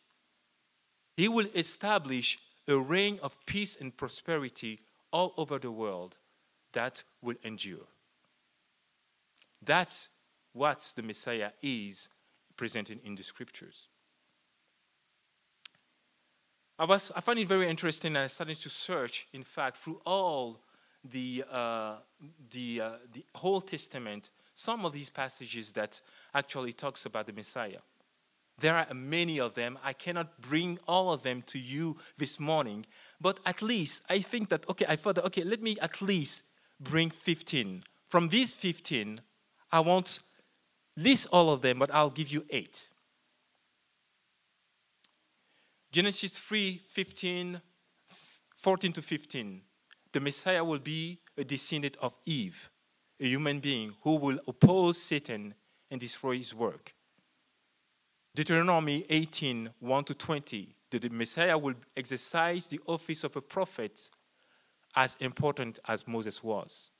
He 1.16 1.28
will 1.28 1.46
establish 1.54 2.36
a 2.66 2.76
reign 2.76 3.20
of 3.22 3.38
peace 3.46 3.76
and 3.80 3.96
prosperity 3.96 4.80
all 5.12 5.34
over 5.36 5.60
the 5.60 5.70
world 5.70 6.16
that 6.72 7.04
will 7.22 7.36
endure. 7.44 7.86
That's 9.64 10.08
what 10.52 10.92
the 10.96 11.02
Messiah 11.04 11.50
is 11.62 12.08
presented 12.56 12.98
in 13.04 13.14
the 13.14 13.22
scriptures. 13.22 13.86
I, 16.76 16.86
was, 16.86 17.12
I 17.14 17.20
find 17.20 17.38
it 17.38 17.46
very 17.46 17.68
interesting 17.68 18.16
and 18.16 18.24
I 18.24 18.26
started 18.26 18.58
to 18.58 18.68
search, 18.68 19.28
in 19.32 19.44
fact, 19.44 19.76
through 19.76 20.00
all 20.04 20.58
the, 21.04 21.44
uh, 21.50 21.96
the, 22.50 22.80
uh, 22.80 22.90
the 23.12 23.24
whole 23.34 23.60
Testament, 23.60 24.30
some 24.54 24.84
of 24.84 24.92
these 24.92 25.10
passages 25.10 25.72
that 25.72 26.00
actually 26.34 26.72
talks 26.72 27.06
about 27.06 27.26
the 27.26 27.32
Messiah. 27.32 27.80
There 28.60 28.74
are 28.74 28.86
many 28.94 29.40
of 29.40 29.54
them. 29.54 29.78
I 29.82 29.92
cannot 29.92 30.40
bring 30.40 30.78
all 30.86 31.12
of 31.12 31.22
them 31.22 31.42
to 31.48 31.58
you 31.58 31.96
this 32.18 32.38
morning, 32.38 32.86
but 33.20 33.40
at 33.44 33.62
least 33.62 34.02
I 34.08 34.20
think 34.20 34.48
that, 34.50 34.68
okay, 34.68 34.86
I 34.88 34.96
thought, 34.96 35.16
that, 35.16 35.24
okay, 35.26 35.42
let 35.42 35.60
me 35.60 35.76
at 35.82 36.00
least 36.00 36.44
bring 36.80 37.10
15. 37.10 37.82
From 38.08 38.28
these 38.28 38.54
15, 38.54 39.20
I 39.72 39.80
won't 39.80 40.20
list 40.96 41.26
all 41.32 41.50
of 41.50 41.62
them, 41.62 41.80
but 41.80 41.92
I'll 41.92 42.10
give 42.10 42.28
you 42.28 42.44
eight. 42.50 42.88
Genesis 45.90 46.32
3 46.32 46.82
15, 46.88 47.60
14 48.56 48.92
to 48.92 49.02
15. 49.02 49.60
The 50.14 50.20
Messiah 50.20 50.62
will 50.62 50.78
be 50.78 51.18
a 51.36 51.42
descendant 51.42 51.96
of 52.00 52.14
Eve, 52.24 52.70
a 53.18 53.26
human 53.26 53.58
being 53.58 53.94
who 54.02 54.14
will 54.14 54.38
oppose 54.46 54.96
Satan 54.96 55.54
and 55.90 56.00
destroy 56.00 56.38
his 56.38 56.54
work. 56.54 56.94
Deuteronomy 58.32 59.04
18 59.10 59.70
1 59.80 60.04
to 60.04 60.14
20. 60.14 60.76
That 60.90 61.02
the 61.02 61.08
Messiah 61.08 61.58
will 61.58 61.74
exercise 61.96 62.68
the 62.68 62.78
office 62.86 63.24
of 63.24 63.34
a 63.34 63.40
prophet 63.40 64.08
as 64.94 65.16
important 65.18 65.80
as 65.88 66.06
Moses 66.06 66.44
was. 66.44 66.90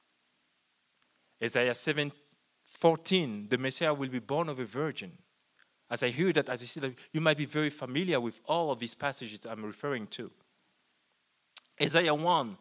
Isaiah 1.40 1.74
7 1.74 2.10
14, 2.64 3.46
the 3.48 3.58
Messiah 3.58 3.94
will 3.94 4.08
be 4.08 4.18
born 4.18 4.48
of 4.48 4.58
a 4.58 4.64
virgin. 4.64 5.12
As 5.88 6.02
I 6.02 6.08
hear 6.08 6.32
that, 6.32 6.48
as 6.48 6.62
I 6.62 6.66
said, 6.66 6.96
you 7.12 7.20
might 7.20 7.38
be 7.38 7.46
very 7.46 7.70
familiar 7.70 8.18
with 8.18 8.40
all 8.46 8.72
of 8.72 8.80
these 8.80 8.96
passages 8.96 9.46
I'm 9.48 9.64
referring 9.64 10.08
to. 10.08 10.32
Isaiah 11.80 12.14
1, 12.14 12.56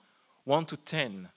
1 0.46 0.66
to 0.66 0.78
10, 0.78 1.30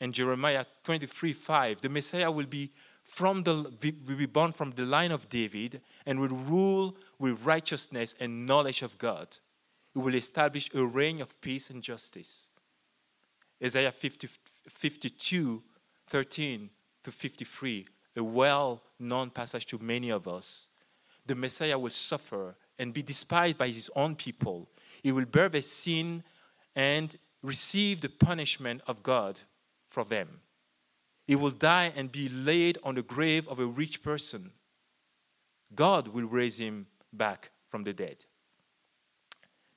and 0.00 0.12
Jeremiah 0.12 0.64
23, 0.82 1.32
5, 1.32 1.80
the 1.80 1.88
Messiah 1.88 2.30
will 2.30 2.46
be 2.46 2.72
from 3.02 3.42
the 3.42 3.70
will 4.06 4.16
be 4.16 4.26
born 4.26 4.52
from 4.52 4.70
the 4.70 4.84
line 4.84 5.12
of 5.12 5.28
David 5.28 5.82
and 6.06 6.18
will 6.18 6.28
rule 6.28 6.96
with 7.18 7.44
righteousness 7.44 8.14
and 8.18 8.46
knowledge 8.46 8.80
of 8.80 8.96
God. 8.96 9.36
He 9.92 10.00
will 10.00 10.14
establish 10.14 10.70
a 10.74 10.84
reign 10.84 11.20
of 11.20 11.38
peace 11.42 11.68
and 11.68 11.82
justice. 11.82 12.48
Isaiah 13.62 13.92
50, 13.92 14.28
52, 14.68 15.62
13 16.06 16.70
to 17.04 17.12
53 17.12 17.86
a 18.16 18.22
well 18.22 18.82
known 18.98 19.30
passage 19.30 19.66
to 19.66 19.78
many 19.78 20.10
of 20.10 20.28
us. 20.28 20.68
The 21.26 21.34
Messiah 21.34 21.78
will 21.78 21.90
suffer 21.90 22.56
and 22.78 22.92
be 22.92 23.02
despised 23.02 23.58
by 23.58 23.68
his 23.68 23.90
own 23.96 24.14
people. 24.14 24.68
He 25.02 25.12
will 25.12 25.24
bear 25.24 25.48
their 25.48 25.62
sin 25.62 26.22
and 26.76 27.16
receive 27.44 28.00
the 28.00 28.08
punishment 28.08 28.80
of 28.86 29.02
God 29.02 29.40
for 29.88 30.04
them. 30.04 30.40
He 31.26 31.36
will 31.36 31.50
die 31.50 31.92
and 31.94 32.10
be 32.10 32.28
laid 32.28 32.78
on 32.82 32.94
the 32.94 33.02
grave 33.02 33.46
of 33.48 33.58
a 33.58 33.66
rich 33.66 34.02
person. 34.02 34.50
God 35.74 36.08
will 36.08 36.26
raise 36.26 36.58
him 36.58 36.86
back 37.12 37.50
from 37.68 37.84
the 37.84 37.92
dead. 37.92 38.24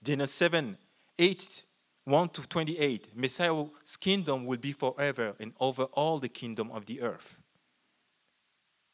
Daniel 0.02 0.28
7 0.28 0.78
8 1.20 1.64
1 2.06 2.30
to 2.30 2.42
28 2.42 3.10
Messiah's 3.16 3.98
kingdom 4.00 4.46
will 4.46 4.58
be 4.58 4.72
forever 4.72 5.36
and 5.40 5.52
over 5.60 5.84
all 5.84 6.20
the 6.20 6.30
kingdom 6.30 6.72
of 6.72 6.86
the 6.86 7.02
earth. 7.02 7.38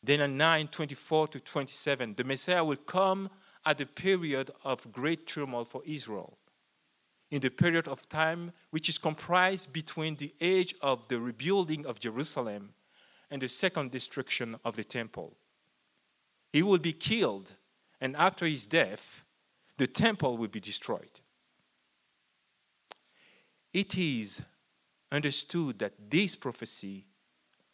Daniel 0.04 0.28
9 0.28 0.68
24 0.68 1.28
to 1.30 1.40
27, 1.40 2.16
the 2.16 2.24
Messiah 2.24 2.64
will 2.64 2.76
come 2.76 3.30
at 3.66 3.80
a 3.80 3.86
period 3.86 4.52
of 4.64 4.92
great 4.92 5.28
turmoil 5.28 5.64
for 5.64 5.82
Israel. 5.86 6.38
In 7.32 7.42
the 7.42 7.50
period 7.50 7.88
of 7.88 8.08
time 8.10 8.52
which 8.70 8.90
is 8.90 8.98
comprised 8.98 9.74
between 9.74 10.16
the 10.16 10.34
age 10.40 10.76
of 10.82 11.08
the 11.08 11.20
rebuilding 11.20 11.86
of 11.86 12.00
Jerusalem 12.00 12.74
and 13.32 13.42
the 13.42 13.48
second 13.48 13.90
destruction 13.92 14.56
of 14.64 14.76
the 14.76 14.84
temple. 14.84 15.36
He 16.52 16.62
will 16.62 16.78
be 16.78 16.94
killed, 16.94 17.56
and 18.00 18.16
after 18.16 18.46
his 18.46 18.68
death, 18.68 19.24
the 19.78 19.88
temple 19.88 20.38
will 20.38 20.50
be 20.50 20.60
destroyed. 20.60 21.20
It 23.74 23.98
is 23.98 24.42
understood 25.12 25.80
that 25.80 25.94
this 26.12 26.36
prophecy 26.36 27.08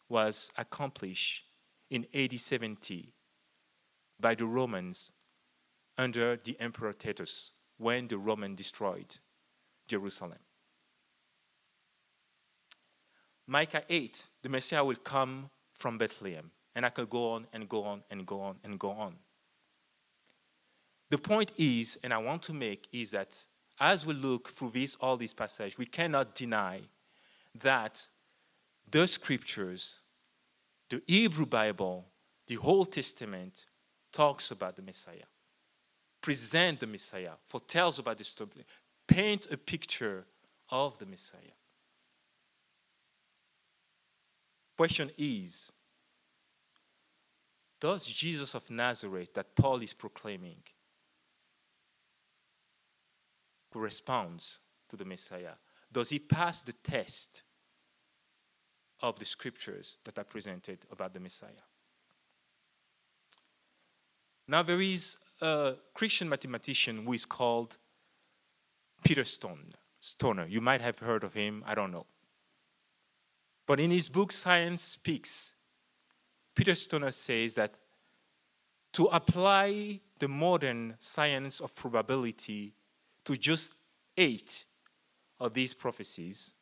was 0.08 0.50
accomplished 0.56 1.44
in 1.90 2.06
AD 2.14 2.40
70 2.40 3.12
by 4.18 4.34
the 4.34 4.46
Romans 4.46 5.12
under 5.98 6.36
the 6.36 6.58
Emperor 6.58 6.92
Titus 6.94 7.50
when 7.76 8.08
the 8.08 8.18
Roman 8.18 8.54
destroyed 8.54 9.18
Jerusalem. 9.90 10.38
Micah 13.46 13.82
8, 13.88 14.26
the 14.42 14.48
Messiah 14.48 14.84
will 14.84 14.94
come 14.94 15.50
from 15.74 15.98
Bethlehem. 15.98 16.50
And 16.76 16.86
I 16.86 16.90
could 16.90 17.10
go 17.10 17.32
on 17.32 17.48
and 17.52 17.68
go 17.68 17.82
on 17.82 18.02
and 18.10 18.24
go 18.24 18.40
on 18.40 18.56
and 18.62 18.78
go 18.78 18.90
on. 18.90 19.16
The 21.10 21.18
point 21.18 21.50
is, 21.58 21.98
and 22.04 22.14
I 22.14 22.18
want 22.18 22.42
to 22.44 22.52
make, 22.52 22.86
is 22.92 23.10
that 23.10 23.44
as 23.80 24.06
we 24.06 24.14
look 24.14 24.50
through 24.50 24.70
this, 24.70 24.96
all 25.00 25.16
these 25.16 25.34
passages, 25.34 25.76
we 25.76 25.86
cannot 25.86 26.36
deny 26.36 26.82
that 27.60 28.06
the 28.88 29.08
scriptures 29.08 30.00
the 30.90 31.02
Hebrew 31.06 31.46
Bible, 31.46 32.04
the 32.48 32.58
Old 32.58 32.92
Testament, 32.92 33.66
talks 34.12 34.50
about 34.50 34.76
the 34.76 34.82
Messiah, 34.82 35.28
present 36.20 36.80
the 36.80 36.86
Messiah, 36.86 37.32
foretells 37.46 37.98
about 37.98 38.18
the 38.18 38.24
paint 39.10 39.46
a 39.50 39.56
picture 39.56 40.26
of 40.70 40.98
the 40.98 41.06
Messiah. 41.06 41.56
Question 44.76 45.10
is, 45.18 45.72
does 47.80 48.06
Jesus 48.06 48.54
of 48.54 48.70
Nazareth 48.70 49.34
that 49.34 49.54
Paul 49.54 49.82
is 49.82 49.92
proclaiming 49.92 50.62
correspond 53.72 54.44
to 54.88 54.96
the 54.96 55.04
Messiah? 55.04 55.54
Does 55.92 56.10
he 56.10 56.18
pass 56.18 56.62
the 56.62 56.72
test 56.72 57.42
of 59.02 59.18
the 59.18 59.24
scriptures 59.24 59.98
that 60.04 60.18
are 60.18 60.24
presented 60.24 60.78
about 60.90 61.14
the 61.14 61.20
Messiah. 61.20 61.66
Now, 64.46 64.62
there 64.62 64.80
is 64.80 65.16
a 65.40 65.74
Christian 65.94 66.28
mathematician 66.28 67.04
who 67.04 67.12
is 67.12 67.24
called 67.24 67.78
Peter 69.02 69.24
Stone, 69.24 69.74
Stoner. 70.00 70.46
You 70.46 70.60
might 70.60 70.80
have 70.80 70.98
heard 70.98 71.24
of 71.24 71.34
him, 71.34 71.64
I 71.66 71.74
don't 71.74 71.92
know. 71.92 72.06
But 73.66 73.80
in 73.80 73.90
his 73.90 74.08
book, 74.08 74.32
Science 74.32 74.82
Speaks, 74.82 75.52
Peter 76.54 76.74
Stoner 76.74 77.12
says 77.12 77.54
that 77.54 77.74
to 78.92 79.04
apply 79.06 80.00
the 80.18 80.28
modern 80.28 80.96
science 80.98 81.60
of 81.60 81.74
probability 81.74 82.74
to 83.24 83.36
just 83.36 83.74
eight 84.16 84.64
of 85.38 85.54
these 85.54 85.72
prophecies, 85.72 86.52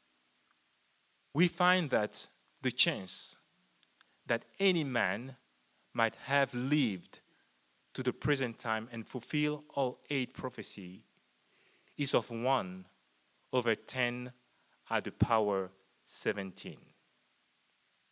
we 1.33 1.49
find 1.49 1.91
that 1.91 2.29
the 2.63 2.71
chance 2.71 3.37
that 4.27 4.45
any 4.61 4.85
man 4.85 5.37
might 5.95 6.17
have 6.27 6.53
lived 6.53 7.21
to 7.95 8.03
the 8.03 8.13
present 8.13 8.59
time 8.59 8.89
and 8.93 9.07
fulfill 9.07 9.65
all 9.75 9.99
eight 10.11 10.35
prophecies 10.35 11.01
is 11.99 12.15
of 12.15 12.31
1 12.31 12.85
over 13.53 13.75
10 13.75 14.33
at 14.89 15.05
the 15.05 15.11
power 15.11 15.71
17. 16.05 16.77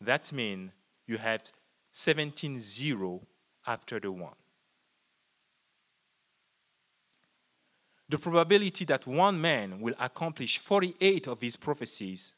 That 0.01 0.31
means 0.33 0.73
you 1.07 1.17
have 1.17 1.43
17 1.93 2.61
0 2.61 3.23
after 3.67 3.99
the 3.99 4.13
1. 4.13 4.33
The 8.09 8.19
probability 8.19 8.85
that 8.85 9.07
one 9.07 9.41
man 9.41 9.81
will 9.81 9.95
accomplish 9.99 10.59
48 10.59 11.27
of 11.27 11.41
these 11.41 11.57
prophecies 11.57 12.35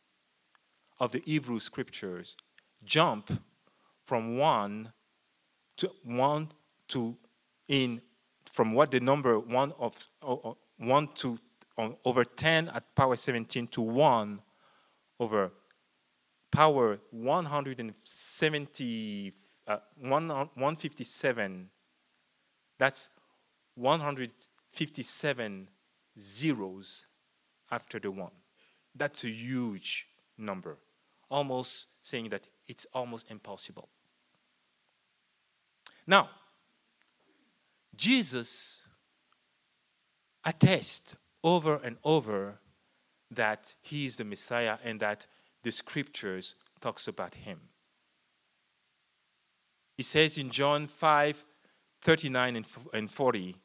of 1.01 1.13
the 1.13 1.23
Hebrew 1.25 1.59
scriptures 1.59 2.37
jump 2.85 3.31
from 4.05 4.39
1 4.39 4.93
to 5.79 5.91
1 6.05 6.53
to 6.89 7.17
in 7.69 8.01
from 8.51 8.73
what 8.73 8.91
the 8.91 9.01
number 9.01 9.39
1 9.39 9.73
of 9.79 10.07
1 10.79 11.09
to 11.15 11.39
on, 11.77 11.97
over 12.05 12.25
10 12.25 12.69
at 12.69 12.95
power 12.95 13.17
17 13.17 13.67
to 13.69 13.83
1 13.83 14.41
over 15.21 15.53
power 16.51 16.99
170 17.11 19.33
uh, 19.67 19.79
157 20.01 21.69
that's 22.79 23.11
157 23.75 25.69
zeros 26.19 27.05
after 27.71 28.01
the 28.01 28.11
1 28.11 28.31
that's 28.95 29.25
a 29.25 29.29
huge 29.29 30.07
number 30.37 30.79
almost 31.31 31.87
saying 32.03 32.29
that 32.31 32.49
it's 32.67 32.87
almost 32.93 33.31
impossible. 33.31 33.89
Now 36.07 36.31
jesus 37.97 38.83
attests 40.49 41.15
over 41.45 41.77
and 41.85 41.97
over 42.05 42.59
that 43.31 43.75
he 43.83 44.07
is 44.07 44.17
the 44.17 44.25
Messiah 44.25 44.79
and 44.83 44.99
that 45.01 45.27
the 45.63 45.71
scriptures 45.71 46.55
talks 46.81 47.07
about 47.07 47.35
him. 47.35 47.61
He 49.97 50.03
says 50.03 50.39
in 50.39 50.51
John 50.51 50.87
5 50.87 51.45
39 52.01 52.65
and 52.95 53.11
40, 53.11 53.57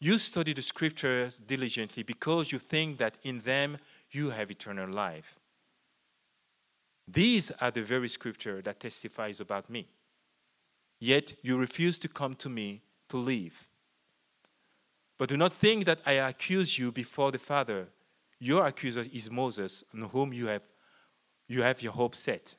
You 0.00 0.18
study 0.18 0.54
the 0.54 0.62
scriptures 0.62 1.36
diligently 1.36 2.02
because 2.02 2.50
you 2.50 2.58
think 2.58 2.96
that 2.96 3.18
in 3.22 3.40
them 3.40 3.76
you 4.10 4.30
have 4.30 4.50
eternal 4.50 4.88
life. 4.88 5.38
These 7.06 7.50
are 7.60 7.70
the 7.70 7.82
very 7.82 8.08
scripture 8.08 8.62
that 8.62 8.80
testifies 8.80 9.38
about 9.38 9.68
me. 9.68 9.86
Yet 10.98 11.34
you 11.42 11.58
refuse 11.58 11.98
to 11.98 12.08
come 12.08 12.34
to 12.36 12.48
me 12.48 12.80
to 13.10 13.18
live. 13.18 13.68
But 15.18 15.28
do 15.28 15.36
not 15.36 15.52
think 15.52 15.84
that 15.84 16.00
I 16.04 16.12
accuse 16.12 16.78
you 16.78 16.90
before 16.90 17.30
the 17.30 17.38
Father. 17.38 17.88
Your 18.38 18.66
accuser 18.66 19.06
is 19.12 19.30
Moses, 19.30 19.84
on 19.94 20.02
whom 20.10 20.32
you 20.32 20.46
have, 20.46 20.66
you 21.46 21.62
have 21.62 21.80
your 21.82 21.92
hope 21.92 22.14
set. 22.14 22.56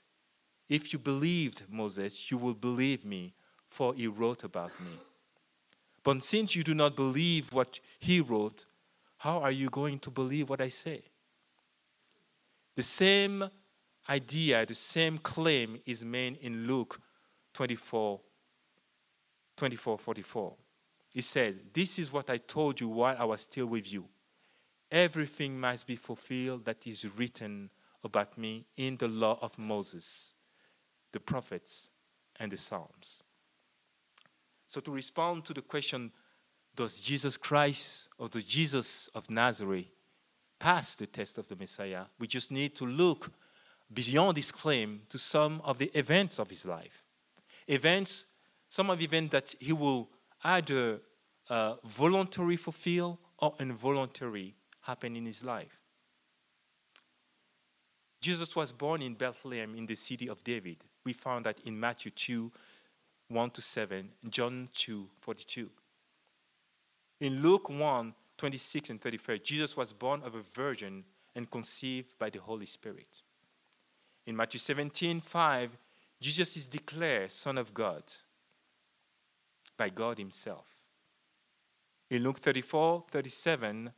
If 0.69 0.93
you 0.93 0.99
believed 0.99 1.63
Moses, 1.69 2.31
you 2.31 2.37
will 2.37 2.53
believe 2.53 3.03
me, 3.03 3.33
for 3.67 3.93
he 3.93 4.07
wrote 4.07 4.43
about 4.43 4.71
me. 4.79 4.97
But 6.03 6.23
since 6.23 6.55
you 6.55 6.63
do 6.63 6.73
not 6.73 6.95
believe 6.95 7.51
what 7.51 7.79
he 7.99 8.21
wrote, 8.21 8.65
how 9.17 9.39
are 9.39 9.51
you 9.51 9.69
going 9.69 9.99
to 9.99 10.11
believe 10.11 10.49
what 10.49 10.61
I 10.61 10.67
say? 10.67 11.01
The 12.75 12.83
same 12.83 13.49
idea, 14.09 14.65
the 14.65 14.75
same 14.75 15.17
claim 15.17 15.79
is 15.85 16.03
made 16.03 16.37
in 16.41 16.67
Luke 16.67 16.99
24 17.53 18.19
24 19.55 19.97
44. 19.97 20.53
He 21.13 21.21
said, 21.21 21.59
This 21.73 21.99
is 21.99 22.11
what 22.11 22.29
I 22.29 22.37
told 22.37 22.81
you 22.81 22.87
while 22.89 23.15
I 23.17 23.25
was 23.25 23.41
still 23.41 23.67
with 23.67 23.91
you. 23.91 24.05
Everything 24.91 25.59
must 25.59 25.87
be 25.87 25.95
fulfilled 25.95 26.65
that 26.65 26.85
is 26.87 27.05
written 27.17 27.69
about 28.03 28.37
me 28.37 28.65
in 28.75 28.97
the 28.97 29.07
law 29.07 29.37
of 29.41 29.57
Moses, 29.57 30.33
the 31.11 31.19
prophets, 31.19 31.89
and 32.39 32.51
the 32.51 32.57
Psalms. 32.57 33.21
So, 34.67 34.81
to 34.81 34.91
respond 34.91 35.45
to 35.45 35.53
the 35.53 35.61
question, 35.61 36.11
does 36.75 36.99
Jesus 36.99 37.37
Christ 37.37 38.09
or 38.17 38.27
the 38.27 38.41
Jesus 38.41 39.07
of 39.13 39.29
Nazareth 39.29 39.85
pass 40.59 40.95
the 40.95 41.05
test 41.05 41.37
of 41.37 41.47
the 41.47 41.55
Messiah? 41.55 42.05
We 42.17 42.25
just 42.25 42.51
need 42.51 42.75
to 42.77 42.85
look 42.85 43.31
beyond 43.93 44.37
his 44.37 44.51
claim 44.51 45.03
to 45.09 45.19
some 45.19 45.61
of 45.63 45.77
the 45.77 45.91
events 45.93 46.39
of 46.39 46.49
his 46.49 46.65
life. 46.65 47.03
Events, 47.67 48.25
some 48.69 48.89
of 48.89 48.97
the 48.97 49.05
events 49.05 49.31
that 49.31 49.55
he 49.59 49.73
will 49.73 50.09
either 50.43 51.01
uh, 51.49 51.75
voluntary 51.85 52.57
fulfill 52.57 53.19
or 53.39 53.55
involuntary 53.59 54.55
happen 54.81 55.15
in 55.15 55.25
his 55.25 55.43
life. 55.43 55.79
Jesus 58.21 58.55
was 58.55 58.71
born 58.71 59.01
in 59.01 59.15
Bethlehem 59.15 59.75
in 59.75 59.85
the 59.85 59.95
city 59.95 60.29
of 60.29 60.43
David. 60.43 60.77
We 61.03 61.13
found 61.13 61.45
that 61.45 61.59
in 61.65 61.79
Matthew 61.79 62.11
2 62.11 62.51
1 63.29 63.49
to 63.51 63.61
7, 63.61 64.09
John 64.29 64.69
2 64.73 65.09
42. 65.19 65.69
In 67.21 67.41
Luke 67.41 67.69
1 67.69 68.13
26 68.37 68.89
and 68.89 69.01
35, 69.01 69.43
Jesus 69.43 69.77
was 69.77 69.93
born 69.93 70.21
of 70.23 70.35
a 70.35 70.41
virgin 70.53 71.03
and 71.35 71.49
conceived 71.49 72.17
by 72.17 72.29
the 72.29 72.39
Holy 72.39 72.65
Spirit. 72.65 73.21
In 74.25 74.35
Matthew 74.35 74.59
17 74.59 75.21
5, 75.21 75.77
Jesus 76.21 76.55
is 76.55 76.67
declared 76.67 77.31
Son 77.31 77.57
of 77.57 77.73
God 77.73 78.03
by 79.77 79.89
God 79.89 80.17
Himself. 80.17 80.67
In 82.09 82.23
Luke 82.23 82.39
34, 82.39 83.05
37, 83.11 83.91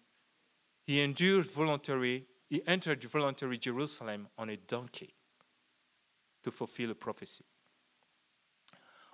he 0.85 1.01
endured 1.01 1.47
voluntary, 1.47 2.25
he 2.49 2.61
entered 2.67 3.03
voluntary 3.03 3.57
Jerusalem 3.57 4.27
on 4.37 4.49
a 4.49 4.57
donkey 4.57 5.15
to 6.43 6.51
fulfill 6.51 6.91
a 6.91 6.95
prophecy. 6.95 7.45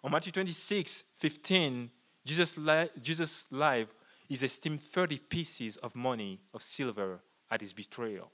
On 0.04 0.12
Matthew 0.12 0.32
26, 0.34 1.06
15, 1.16 1.90
Jesus' 2.26 2.58
li- 2.58 2.90
Jesus' 3.02 3.46
life 3.52 3.88
is 4.30 4.44
esteemed 4.44 4.82
30 4.82 5.18
pieces 5.18 5.78
of 5.78 5.96
money 5.96 6.40
of 6.54 6.62
silver 6.62 7.22
at 7.50 7.62
his 7.62 7.74
betrayal. 7.74 8.32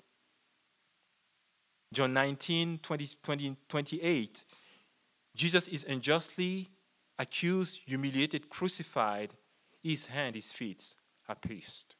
John 1.94 2.14
19, 2.14 2.80
20, 2.80 3.08
20, 3.22 3.58
28, 3.70 4.46
Jesus 5.36 5.68
is 5.68 5.86
unjustly 5.86 6.70
accused, 7.20 7.80
humiliated, 7.86 8.50
crucified. 8.50 9.34
His 9.84 10.08
hand, 10.08 10.36
his 10.36 10.52
feet 10.52 10.96
are 11.28 11.36
pierced. 11.36 11.96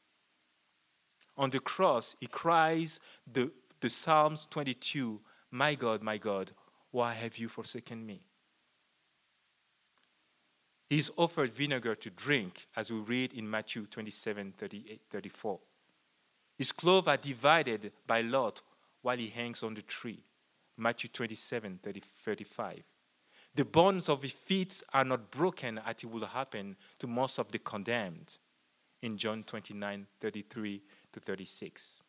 On 1.36 1.50
the 1.50 1.60
cross, 1.60 2.16
he 2.20 2.26
cries 2.26 3.00
the, 3.30 3.50
the 3.80 3.90
Psalms 3.90 4.46
22 4.50 5.20
My 5.50 5.74
God, 5.74 6.02
my 6.02 6.18
God, 6.18 6.50
why 6.90 7.14
have 7.14 7.38
you 7.38 7.48
forsaken 7.48 8.04
me? 8.04 8.22
He 10.88 10.98
is 10.98 11.12
offered 11.16 11.52
vinegar 11.52 11.94
to 11.94 12.10
drink, 12.10 12.66
as 12.74 12.90
we 12.90 12.98
read 12.98 13.34
in 13.34 13.48
Matthew 13.48 13.86
27 13.86 14.54
38, 14.56 15.00
34. 15.10 15.58
His 16.56 16.72
clothes 16.72 17.06
are 17.06 17.16
divided 17.16 17.92
by 18.06 18.22
lot 18.22 18.62
while 19.02 19.16
he 19.16 19.28
hangs 19.28 19.62
on 19.62 19.74
the 19.74 19.82
tree. 19.82 20.24
Matthew 20.76 21.10
27 21.10 21.80
30, 21.82 22.02
35. 22.24 22.82
The 23.58 23.64
bones 23.64 24.08
of 24.08 24.22
his 24.22 24.30
feet 24.30 24.84
are 24.92 25.02
not 25.02 25.32
broken 25.32 25.78
as 25.84 25.96
it 25.98 26.04
will 26.04 26.26
happen 26.26 26.76
to 27.00 27.08
most 27.08 27.40
of 27.40 27.50
the 27.50 27.58
condemned 27.58 28.38
in 29.02 29.18
John 29.18 29.42
29 29.42 30.06
33 30.20 30.82
to 31.12 31.18
36. 31.18 32.00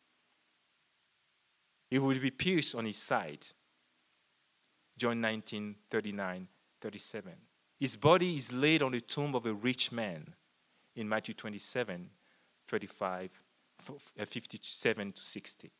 He 1.90 1.98
will 1.98 2.20
be 2.20 2.30
pierced 2.30 2.76
on 2.76 2.84
his 2.84 2.98
side. 2.98 3.44
John 4.96 5.20
19 5.20 5.74
39 5.90 6.46
37. 6.80 7.32
His 7.80 7.96
body 7.96 8.36
is 8.36 8.52
laid 8.52 8.82
on 8.82 8.92
the 8.92 9.00
tomb 9.00 9.34
of 9.34 9.44
a 9.44 9.52
rich 9.52 9.90
man 9.90 10.32
in 10.94 11.08
Matthew 11.08 11.34
27 11.34 12.10
35 12.68 13.28
uh, 13.88 14.24
57 14.24 15.12
to 15.14 15.24
60. 15.24 15.70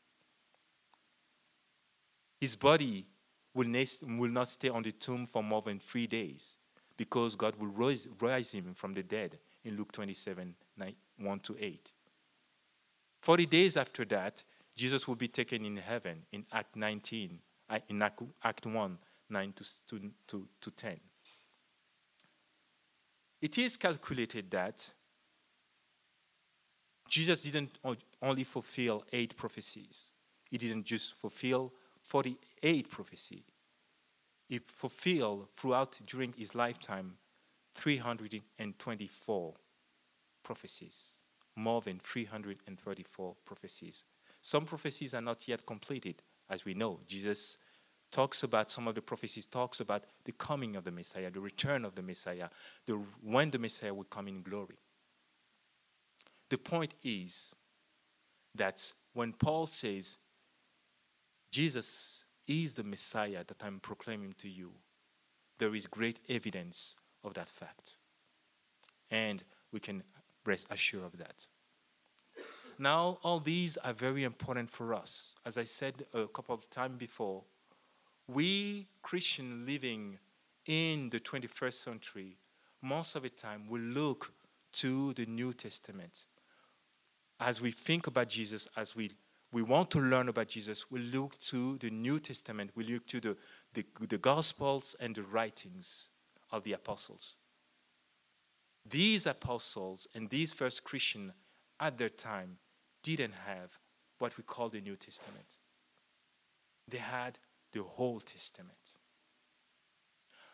His 2.41 2.57
body 2.57 3.05
will, 3.53 4.29
not 4.29 4.47
stay 4.47 4.69
on 4.69 4.83
the 4.83 4.91
tomb 4.91 5.25
for 5.25 5.43
more 5.43 5.61
than 5.61 5.79
three 5.79 6.07
days 6.07 6.57
because 6.97 7.35
God 7.35 7.55
will 7.57 7.67
rise, 7.67 8.07
rise 8.19 8.51
him 8.51 8.73
from 8.73 8.93
the 8.93 9.03
dead 9.03 9.39
in 9.63 9.77
Luke 9.77 9.91
27 9.91 10.55
9, 10.77 10.95
1 11.17 11.39
to 11.39 11.55
8. 11.59 11.91
40 13.21 13.45
days 13.45 13.77
after 13.77 14.05
that, 14.05 14.43
Jesus 14.75 15.07
will 15.07 15.15
be 15.15 15.27
taken 15.27 15.65
in 15.65 15.77
heaven 15.77 16.23
in 16.31 16.45
Act 16.51 16.75
19, 16.75 17.39
uh, 17.69 17.79
in 17.89 18.01
Act 18.01 18.65
1 18.65 18.97
9 19.29 19.53
to, 19.53 19.65
to, 20.27 20.47
to 20.61 20.71
10. 20.71 20.99
It 23.41 23.57
is 23.57 23.77
calculated 23.77 24.51
that 24.51 24.91
Jesus 27.09 27.41
didn't 27.41 27.77
only 28.21 28.43
fulfill 28.43 29.03
eight 29.11 29.35
prophecies, 29.35 30.09
he 30.49 30.57
didn't 30.57 30.85
just 30.85 31.15
fulfill 31.15 31.73
48 32.11 32.89
prophecy. 32.89 33.41
He 34.49 34.59
fulfilled 34.59 35.47
throughout 35.55 35.97
during 36.05 36.33
his 36.37 36.53
lifetime 36.53 37.13
324 37.75 39.53
prophecies, 40.43 41.11
more 41.55 41.79
than 41.79 41.99
334 42.03 43.35
prophecies. 43.45 44.03
Some 44.41 44.65
prophecies 44.65 45.13
are 45.13 45.21
not 45.21 45.47
yet 45.47 45.65
completed, 45.65 46.21
as 46.49 46.65
we 46.65 46.73
know. 46.73 46.99
Jesus 47.07 47.57
talks 48.11 48.43
about 48.43 48.69
some 48.69 48.89
of 48.89 48.95
the 48.95 49.01
prophecies 49.01 49.45
talks 49.45 49.79
about 49.79 50.03
the 50.25 50.33
coming 50.33 50.75
of 50.75 50.83
the 50.83 50.91
Messiah, 50.91 51.31
the 51.31 51.39
return 51.39 51.85
of 51.85 51.95
the 51.95 52.01
Messiah, 52.01 52.49
the, 52.87 52.99
when 53.23 53.51
the 53.51 53.59
Messiah 53.59 53.93
will 53.93 54.03
come 54.03 54.27
in 54.27 54.41
glory. 54.41 54.79
The 56.49 56.57
point 56.57 56.93
is 57.05 57.55
that 58.55 58.91
when 59.13 59.31
Paul 59.31 59.65
says, 59.65 60.17
Jesus 61.51 62.23
is 62.47 62.73
the 62.75 62.83
Messiah 62.83 63.43
that 63.45 63.63
I'm 63.63 63.79
proclaiming 63.79 64.33
to 64.39 64.49
you, 64.49 64.71
there 65.59 65.75
is 65.75 65.85
great 65.85 66.19
evidence 66.29 66.95
of 67.23 67.33
that 67.35 67.49
fact. 67.49 67.97
And 69.09 69.43
we 69.71 69.79
can 69.79 70.03
rest 70.45 70.67
assured 70.71 71.03
of 71.03 71.17
that. 71.17 71.47
Now, 72.79 73.19
all 73.21 73.39
these 73.39 73.77
are 73.77 73.93
very 73.93 74.23
important 74.23 74.71
for 74.71 74.93
us. 74.93 75.35
As 75.45 75.57
I 75.57 75.63
said 75.65 76.05
a 76.13 76.25
couple 76.27 76.55
of 76.55 76.69
times 76.69 76.97
before, 76.97 77.43
we 78.27 78.87
Christians 79.03 79.67
living 79.67 80.17
in 80.65 81.09
the 81.09 81.19
21st 81.19 81.73
century, 81.73 82.37
most 82.81 83.15
of 83.15 83.23
the 83.23 83.29
time 83.29 83.65
we 83.69 83.79
look 83.79 84.33
to 84.73 85.13
the 85.13 85.25
New 85.25 85.53
Testament. 85.53 86.25
As 87.39 87.61
we 87.61 87.71
think 87.71 88.07
about 88.07 88.29
Jesus, 88.29 88.67
as 88.75 88.95
we, 88.95 89.11
we 89.51 89.61
want 89.61 89.91
to 89.91 89.99
learn 89.99 90.29
about 90.29 90.47
Jesus, 90.47 90.89
we 90.89 90.99
look 90.99 91.37
to 91.39 91.77
the 91.79 91.89
New 91.89 92.19
Testament, 92.19 92.71
we 92.75 92.85
look 92.85 93.05
to 93.07 93.19
the, 93.19 93.37
the, 93.73 93.85
the 94.07 94.17
Gospels 94.17 94.95
and 94.99 95.13
the 95.13 95.23
writings 95.23 96.09
of 96.51 96.63
the 96.63 96.73
apostles. 96.73 97.35
These 98.89 99.25
apostles 99.25 100.07
and 100.15 100.29
these 100.29 100.53
first 100.53 100.83
Christians 100.83 101.33
at 101.79 101.97
their 101.97 102.09
time 102.09 102.57
didn't 103.03 103.33
have 103.45 103.77
what 104.19 104.37
we 104.37 104.43
call 104.43 104.69
the 104.69 104.81
New 104.81 104.95
Testament. 104.95 105.57
They 106.87 106.97
had 106.97 107.37
the 107.73 107.83
whole 107.83 108.19
Testament. 108.19 108.95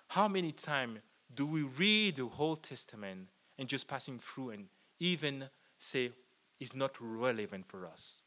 How 0.10 0.27
many 0.27 0.51
times 0.51 0.99
do 1.33 1.45
we 1.45 1.63
read 1.63 2.15
the 2.15 2.25
whole 2.25 2.55
Testament 2.55 3.27
and 3.57 3.67
just 3.67 3.88
passing 3.88 4.19
through 4.19 4.51
and 4.51 4.65
even 4.99 5.49
say 5.77 6.12
it's 6.60 6.73
not 6.73 6.95
relevant 6.99 7.67
for 7.67 7.86
us? 7.86 8.21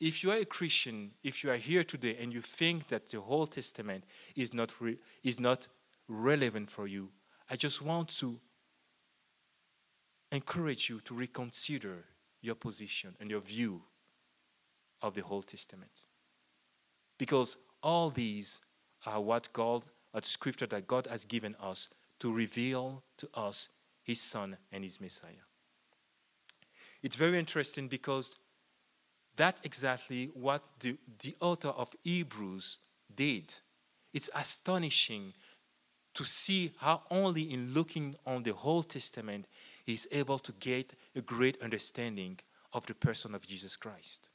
If 0.00 0.22
you 0.22 0.30
are 0.30 0.36
a 0.36 0.44
Christian, 0.44 1.12
if 1.24 1.42
you 1.42 1.50
are 1.50 1.56
here 1.56 1.82
today 1.82 2.16
and 2.20 2.32
you 2.32 2.40
think 2.40 2.88
that 2.88 3.08
the 3.08 3.20
whole 3.20 3.46
Testament 3.46 4.04
is 4.36 4.54
not, 4.54 4.80
re- 4.80 4.98
is 5.24 5.40
not 5.40 5.66
relevant 6.06 6.70
for 6.70 6.86
you, 6.86 7.10
I 7.50 7.56
just 7.56 7.82
want 7.82 8.08
to 8.18 8.38
encourage 10.30 10.88
you 10.88 11.00
to 11.00 11.14
reconsider 11.14 12.04
your 12.40 12.54
position 12.54 13.16
and 13.18 13.28
your 13.28 13.40
view 13.40 13.82
of 15.02 15.14
the 15.14 15.22
whole 15.22 15.42
Testament. 15.42 16.06
Because 17.18 17.56
all 17.82 18.10
these 18.10 18.60
are 19.06 19.20
what 19.20 19.52
God, 19.52 19.86
are 20.14 20.20
the 20.20 20.26
scripture 20.26 20.66
that 20.66 20.86
God 20.86 21.06
has 21.08 21.24
given 21.24 21.56
us 21.60 21.88
to 22.20 22.32
reveal 22.32 23.02
to 23.18 23.28
us 23.34 23.68
His 24.02 24.20
Son 24.20 24.56
and 24.70 24.84
His 24.84 25.00
Messiah. 25.00 25.46
It's 27.02 27.16
very 27.16 27.38
interesting 27.38 27.88
because 27.88 28.36
that's 29.38 29.60
exactly 29.64 30.30
what 30.34 30.64
the, 30.80 30.96
the 31.22 31.34
author 31.40 31.68
of 31.68 31.88
Hebrews 32.02 32.76
did. 33.14 33.54
It's 34.12 34.28
astonishing 34.34 35.32
to 36.14 36.24
see 36.24 36.72
how 36.78 37.02
only 37.10 37.42
in 37.52 37.72
looking 37.72 38.16
on 38.26 38.42
the 38.42 38.52
whole 38.52 38.82
Testament 38.82 39.46
he's 39.86 40.08
able 40.10 40.40
to 40.40 40.52
get 40.52 40.92
a 41.14 41.20
great 41.20 41.56
understanding 41.62 42.40
of 42.72 42.84
the 42.86 42.94
person 42.94 43.34
of 43.34 43.46
Jesus 43.46 43.76
Christ. 43.76 44.28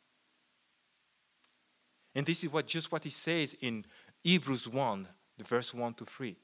And 2.16 2.26
this 2.26 2.44
is 2.44 2.52
what 2.52 2.66
just 2.66 2.92
what 2.92 3.04
he 3.04 3.10
says 3.10 3.58
in 3.60 3.86
Hebrews 4.24 4.70
1, 4.70 5.08
the 5.38 5.44
verse 5.44 5.74
1 5.74 5.96
to 5.96 6.06
3. 6.06 6.38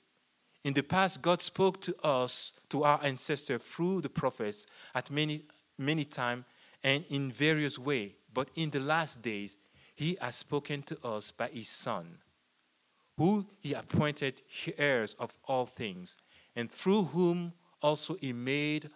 In 0.65 0.73
the 0.73 0.83
past, 0.83 1.21
God 1.21 1.41
spoke 1.41 1.81
to 1.83 1.95
us, 2.03 2.51
to 2.69 2.83
our 2.83 2.99
ancestors 3.01 3.61
through 3.61 4.01
the 4.01 4.09
prophets 4.09 4.65
at 4.93 5.09
many, 5.09 5.45
many 5.77 6.03
times 6.03 6.43
and 6.83 7.05
in 7.09 7.31
various 7.31 7.79
ways. 7.79 8.11
But 8.33 8.49
in 8.55 8.69
the 8.69 8.79
last 8.79 9.21
days, 9.21 9.57
he 9.95 10.17
has 10.21 10.35
spoken 10.35 10.83
to 10.83 11.05
us 11.05 11.31
by 11.31 11.49
his 11.49 11.67
Son, 11.67 12.19
who 13.17 13.45
he 13.59 13.73
appointed 13.73 14.41
heirs 14.77 15.15
of 15.19 15.33
all 15.45 15.65
things, 15.65 16.17
and 16.55 16.71
through 16.71 17.03
whom 17.05 17.53
also 17.81 18.15
he 18.15 18.31
made 18.33 18.89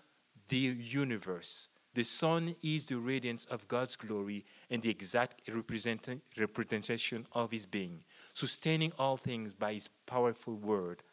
the 0.48 0.58
universe. 0.58 1.67
The 1.93 2.04
Son 2.04 2.56
is 2.63 2.86
the 2.86 2.98
radiance 2.98 3.46
of 3.46 3.67
God's 3.67 3.96
glory 3.96 4.46
and 4.69 4.82
the 4.82 4.89
exact 4.89 5.41
representation 5.48 7.28
of 7.34 7.52
his 7.52 7.65
being, 7.65 8.04
sustaining 8.34 8.93
all 8.98 9.17
things 9.17 9.54
by 9.54 9.74
his 9.74 9.89
powerful 10.08 10.56
word. 10.56 11.04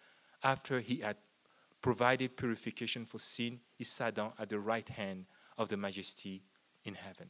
After 0.42 0.80
he 0.80 0.96
had 0.96 1.16
provided 1.82 2.36
purification 2.36 3.04
for 3.04 3.18
sin, 3.18 3.60
he 3.74 3.84
sat 3.84 4.14
down 4.14 4.32
at 4.38 4.48
the 4.48 4.58
right 4.58 4.88
hand 4.88 5.26
of 5.58 5.68
the 5.68 5.76
majesty 5.76 6.42
in 6.84 6.94
heaven. 6.94 7.28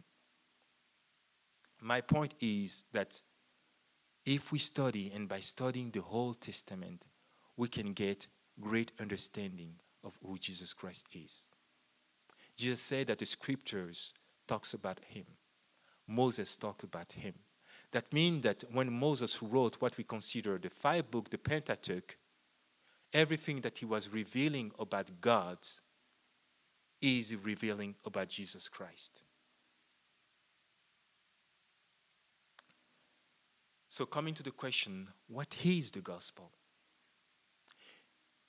My 1.80 2.00
point 2.00 2.34
is 2.40 2.84
that 2.92 3.20
if 4.26 4.52
we 4.52 4.58
study, 4.58 5.10
and 5.14 5.28
by 5.28 5.40
studying 5.40 5.90
the 5.90 6.02
whole 6.02 6.34
Testament, 6.34 7.04
we 7.56 7.68
can 7.68 7.92
get 7.92 8.26
great 8.60 8.92
understanding 9.00 9.74
of 10.04 10.18
who 10.24 10.38
Jesus 10.38 10.74
Christ 10.74 11.06
is. 11.14 11.46
Jesus 12.56 12.80
said 12.80 13.06
that 13.06 13.18
the 13.18 13.26
scriptures 13.26 14.12
talks 14.46 14.74
about 14.74 15.00
him. 15.08 15.24
Moses 16.06 16.56
talked 16.56 16.82
about 16.82 17.12
him. 17.12 17.34
That 17.92 18.12
means 18.12 18.42
that 18.42 18.64
when 18.72 18.92
Moses 18.92 19.42
wrote 19.42 19.76
what 19.80 19.96
we 19.96 20.04
consider 20.04 20.58
the 20.58 20.70
five 20.70 21.10
book, 21.10 21.30
the 21.30 21.38
Pentateuch, 21.38 22.16
everything 23.12 23.60
that 23.62 23.78
he 23.78 23.84
was 23.84 24.08
revealing 24.08 24.72
about 24.78 25.20
God 25.20 25.58
is 27.00 27.34
revealing 27.34 27.94
about 28.04 28.28
Jesus 28.28 28.68
Christ. 28.68 29.22
So, 34.00 34.06
coming 34.06 34.32
to 34.32 34.42
the 34.42 34.50
question, 34.50 35.08
what 35.28 35.54
is 35.62 35.90
the 35.90 36.00
gospel? 36.00 36.50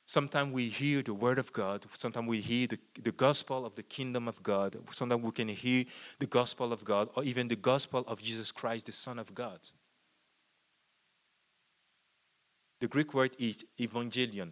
Sometimes 0.05 0.53
we 0.53 0.69
hear 0.69 1.01
the 1.01 1.13
word 1.13 1.39
of 1.39 1.51
God. 1.51 1.85
Sometimes 1.97 2.25
we 2.25 2.39
hear 2.39 2.67
the, 2.67 2.79
the 3.03 3.11
gospel 3.11 3.65
of 3.65 3.75
the 3.75 3.83
kingdom 3.83 4.29
of 4.29 4.41
God. 4.41 4.77
Sometimes 4.91 5.21
we 5.21 5.31
can 5.31 5.49
hear 5.49 5.83
the 6.19 6.25
gospel 6.25 6.71
of 6.71 6.85
God 6.85 7.09
or 7.17 7.25
even 7.25 7.49
the 7.49 7.57
gospel 7.57 8.05
of 8.07 8.21
Jesus 8.21 8.49
Christ, 8.49 8.85
the 8.85 8.93
Son 8.93 9.19
of 9.19 9.35
God. 9.35 9.59
The 12.79 12.87
Greek 12.87 13.13
word 13.13 13.31
is 13.37 13.65
evangelion, 13.77 14.51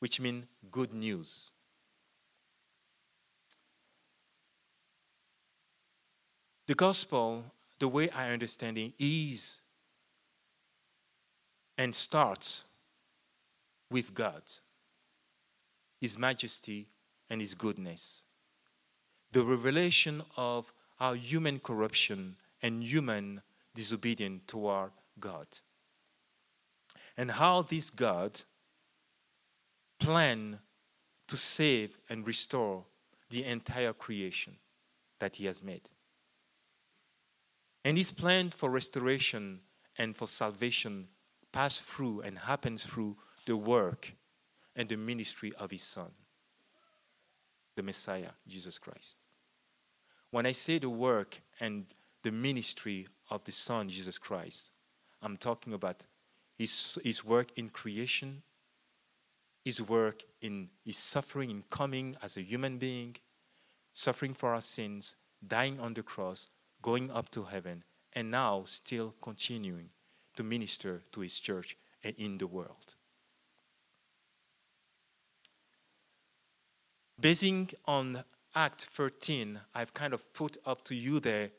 which 0.00 0.20
means 0.20 0.44
good 0.70 0.92
news. 0.92 1.52
The 6.66 6.74
gospel, 6.74 7.44
the 7.78 7.88
way 7.88 8.10
I 8.10 8.32
understand 8.32 8.76
it, 8.76 8.92
is 8.98 9.62
and 11.78 11.94
starts 11.94 12.64
with 13.90 14.14
God, 14.14 14.42
His 16.00 16.18
majesty, 16.18 16.88
and 17.28 17.40
His 17.40 17.54
goodness. 17.54 18.24
The 19.32 19.42
revelation 19.42 20.22
of 20.36 20.72
our 20.98 21.14
human 21.14 21.58
corruption 21.58 22.36
and 22.62 22.82
human 22.82 23.42
disobedience 23.74 24.42
toward 24.46 24.90
God. 25.20 25.46
And 27.16 27.30
how 27.30 27.62
this 27.62 27.90
God 27.90 28.40
planned 29.98 30.58
to 31.28 31.36
save 31.36 31.98
and 32.08 32.26
restore 32.26 32.84
the 33.30 33.44
entire 33.44 33.92
creation 33.92 34.56
that 35.18 35.36
He 35.36 35.46
has 35.46 35.62
made. 35.62 35.88
And 37.84 37.96
His 37.96 38.12
plan 38.12 38.50
for 38.50 38.70
restoration 38.70 39.60
and 39.98 40.16
for 40.16 40.26
salvation 40.26 41.08
passed 41.56 41.84
through 41.84 42.20
and 42.20 42.36
happens 42.36 42.84
through 42.84 43.16
the 43.46 43.56
work 43.56 44.12
and 44.76 44.90
the 44.90 44.96
ministry 44.96 45.54
of 45.58 45.70
his 45.70 45.80
son, 45.80 46.10
the 47.76 47.82
Messiah, 47.82 48.32
Jesus 48.46 48.78
Christ. 48.78 49.16
When 50.30 50.44
I 50.44 50.52
say 50.52 50.78
the 50.78 50.90
work 50.90 51.40
and 51.58 51.86
the 52.22 52.30
ministry 52.30 53.06
of 53.30 53.42
the 53.44 53.52
Son, 53.52 53.88
Jesus 53.88 54.18
Christ, 54.18 54.70
I'm 55.22 55.38
talking 55.38 55.72
about 55.72 56.04
his, 56.58 56.98
his 57.02 57.24
work 57.24 57.48
in 57.56 57.70
creation, 57.70 58.42
his 59.64 59.80
work 59.80 60.24
in 60.42 60.68
his 60.84 60.98
suffering 60.98 61.50
in 61.50 61.64
coming 61.70 62.18
as 62.22 62.36
a 62.36 62.42
human 62.42 62.76
being, 62.76 63.16
suffering 63.94 64.34
for 64.34 64.52
our 64.52 64.60
sins, 64.60 65.16
dying 65.46 65.80
on 65.80 65.94
the 65.94 66.02
cross, 66.02 66.50
going 66.82 67.10
up 67.10 67.30
to 67.30 67.44
heaven, 67.44 67.82
and 68.12 68.30
now 68.30 68.64
still 68.66 69.14
continuing 69.22 69.88
to 70.36 70.42
minister 70.42 71.02
to 71.12 71.20
his 71.20 71.38
church 71.38 71.76
and 72.04 72.14
in 72.18 72.38
the 72.38 72.46
world. 72.46 72.94
Basing 77.18 77.70
on 77.86 78.22
Act 78.54 78.86
13, 78.90 79.60
I've 79.74 79.94
kind 79.94 80.12
of 80.12 80.32
put 80.32 80.58
up 80.64 80.84
to 80.84 80.94
you 80.94 81.18
there 81.20 81.50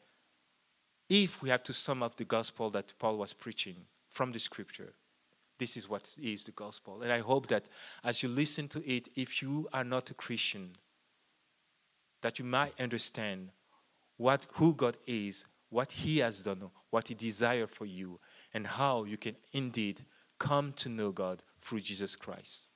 if 1.10 1.42
we 1.42 1.50
have 1.50 1.64
to 1.64 1.74
sum 1.74 2.04
up 2.04 2.18
the 2.18 2.26
gospel 2.26 2.70
that 2.72 2.94
Paul 3.00 3.18
was 3.18 3.34
preaching 3.34 3.76
from 4.10 4.32
the 4.32 4.40
scripture, 4.40 4.94
this 5.58 5.78
is 5.78 5.90
what 5.90 6.14
is 6.22 6.44
the 6.44 6.52
gospel. 6.52 7.02
And 7.02 7.12
I 7.12 7.20
hope 7.20 7.48
that 7.48 7.70
as 8.04 8.22
you 8.22 8.30
listen 8.30 8.68
to 8.70 8.90
it, 8.90 9.08
if 9.16 9.42
you 9.42 9.68
are 9.74 9.84
not 9.84 10.10
a 10.10 10.14
Christian, 10.14 10.72
that 12.22 12.40
you 12.40 12.46
might 12.46 12.80
understand 12.80 13.50
what 14.18 14.46
who 14.54 14.74
God 14.74 14.98
is, 15.06 15.46
what 15.70 15.92
He 15.92 16.20
has 16.20 16.42
done, 16.42 16.70
what 16.90 17.08
He 17.08 17.14
desires 17.14 17.70
for 17.72 17.86
you, 17.86 18.20
and 18.54 18.66
how 18.66 19.04
you 19.04 19.18
can 19.18 19.36
indeed 19.54 20.06
come 20.40 20.74
to 20.74 20.90
know 20.90 21.12
God 21.12 21.44
through 21.62 21.82
Jesus 21.82 22.16
Christ. 22.16 22.70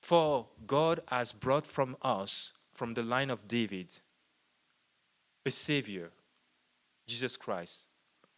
For 0.00 0.46
God 0.66 1.00
has 1.08 1.32
brought 1.32 1.66
from 1.66 1.96
us, 2.02 2.52
from 2.72 2.94
the 2.94 3.02
line 3.02 3.30
of 3.30 3.48
David, 3.48 4.00
a 5.46 5.50
Savior, 5.50 6.10
Jesus 7.06 7.36
Christ, 7.36 7.84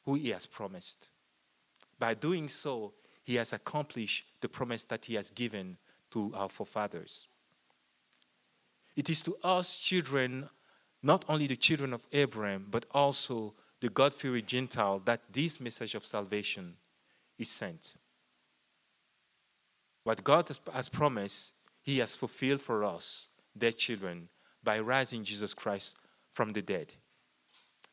who 0.05 0.15
He 0.15 0.31
has 0.31 0.47
promised. 0.47 1.09
By 1.99 2.15
doing 2.15 2.49
so, 2.49 2.93
He 3.25 3.35
has 3.37 3.53
accomplished 3.53 4.27
the 4.41 4.49
promise 4.49 4.85
that 4.85 5.07
He 5.07 5.15
has 5.15 5.31
given 5.31 5.77
to 6.13 6.33
our 6.37 6.49
forefathers. 6.49 7.27
It 8.95 9.11
is 9.11 9.21
to 9.23 9.37
us, 9.43 9.77
children, 9.77 10.49
not 11.03 11.25
only 11.29 11.47
the 11.47 11.57
children 11.57 11.93
of 11.93 12.07
Abraham, 12.13 12.67
but 12.71 12.87
also 12.93 13.55
the 13.81 13.89
God 13.89 14.15
fearing 14.15 14.47
Gentile, 14.47 15.01
that 15.05 15.21
this 15.33 15.61
message 15.61 15.95
of 15.95 16.05
salvation 16.05 16.75
is 17.39 17.49
sent. 17.49 17.95
What 20.05 20.25
God 20.25 20.51
has 20.73 20.89
promised, 20.89 21.53
He 21.83 21.99
has 21.99 22.17
fulfilled 22.17 22.63
for 22.63 22.85
us, 22.85 23.29
their 23.55 23.73
children, 23.73 24.29
by 24.63 24.79
rising 24.81 25.25
Jesus 25.25 25.53
Christ 25.55 25.97
from 26.33 26.53
the 26.53 26.63
dead. 26.63 26.95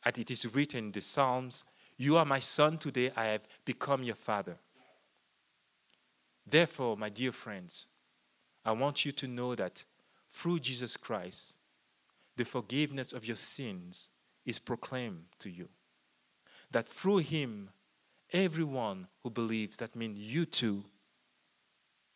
And 0.05 0.17
it 0.17 0.31
is 0.31 0.53
written 0.53 0.85
in 0.85 0.91
the 0.91 1.01
Psalms, 1.01 1.63
You 1.97 2.17
are 2.17 2.25
my 2.25 2.39
son, 2.39 2.77
today 2.77 3.11
I 3.15 3.25
have 3.25 3.41
become 3.65 4.03
your 4.03 4.15
father. 4.15 4.57
Therefore, 6.45 6.97
my 6.97 7.09
dear 7.09 7.31
friends, 7.31 7.87
I 8.65 8.73
want 8.73 9.05
you 9.05 9.11
to 9.13 9.27
know 9.27 9.55
that 9.55 9.85
through 10.29 10.59
Jesus 10.59 10.97
Christ, 10.97 11.55
the 12.35 12.45
forgiveness 12.45 13.13
of 13.13 13.25
your 13.25 13.35
sins 13.35 14.09
is 14.45 14.59
proclaimed 14.59 15.25
to 15.39 15.49
you. 15.49 15.69
That 16.71 16.87
through 16.87 17.19
him, 17.19 17.69
everyone 18.31 19.07
who 19.21 19.29
believes, 19.29 19.77
that 19.77 19.95
means 19.95 20.17
you 20.17 20.45
too, 20.45 20.83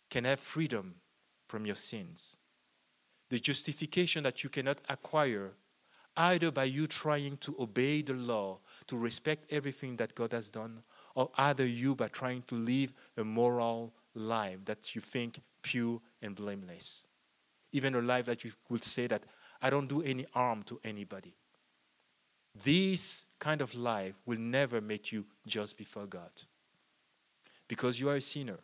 can 0.09 0.23
have 0.25 0.39
freedom 0.39 0.95
from 1.47 1.65
your 1.65 1.75
sins. 1.75 2.37
The 3.29 3.39
justification 3.39 4.23
that 4.23 4.43
you 4.43 4.49
cannot 4.49 4.79
acquire 4.89 5.51
either 6.17 6.51
by 6.51 6.63
you 6.63 6.87
trying 6.87 7.37
to 7.37 7.55
obey 7.59 8.01
the 8.01 8.13
law, 8.13 8.57
to 8.87 8.97
respect 8.97 9.53
everything 9.53 9.95
that 9.97 10.15
God 10.15 10.31
has 10.31 10.49
done, 10.49 10.81
or 11.15 11.29
either 11.37 11.65
you 11.65 11.95
by 11.95 12.07
trying 12.07 12.41
to 12.47 12.55
live 12.55 12.91
a 13.17 13.23
moral 13.23 13.93
life 14.15 14.57
that 14.65 14.95
you 14.95 15.01
think 15.01 15.39
pure 15.61 16.01
and 16.21 16.35
blameless. 16.35 17.03
Even 17.71 17.93
a 17.95 18.01
life 18.01 18.25
that 18.25 18.43
you 18.43 18.51
would 18.69 18.83
say 18.83 19.05
that 19.07 19.23
I 19.61 19.69
don't 19.69 19.87
do 19.87 20.01
any 20.01 20.25
harm 20.33 20.63
to 20.63 20.79
anybody. 20.83 21.35
This 22.63 23.25
kind 23.39 23.61
of 23.61 23.73
life 23.75 24.15
will 24.25 24.39
never 24.39 24.81
make 24.81 25.11
you 25.11 25.25
just 25.45 25.77
before 25.77 26.05
God 26.05 26.31
because 27.67 27.99
you 27.99 28.09
are 28.09 28.15
a 28.15 28.21
sinner. 28.21 28.57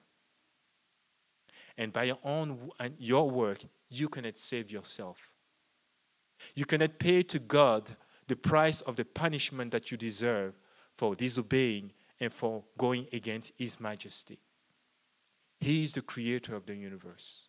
And 1.78 1.92
by 1.92 2.04
your 2.04 2.20
own 2.24 2.72
and 2.80 2.96
your 3.00 3.30
work, 3.30 3.60
you 3.90 4.10
cannot 4.10 4.38
save 4.38 4.72
yourself. 4.72 5.32
You 6.56 6.66
cannot 6.66 7.00
pay 7.00 7.24
to 7.24 7.40
God 7.40 7.96
the 8.28 8.36
price 8.36 8.82
of 8.82 8.96
the 8.96 9.06
punishment 9.06 9.72
that 9.72 9.92
you 9.92 9.98
deserve 9.98 10.54
for 10.98 11.16
disobeying 11.16 11.92
and 12.20 12.32
for 12.32 12.64
going 12.78 13.08
against 13.12 13.54
His 13.58 13.80
majesty. 13.80 14.40
He 15.60 15.84
is 15.84 15.94
the 15.94 16.02
creator 16.02 16.56
of 16.56 16.66
the 16.66 16.76
universe. 16.76 17.48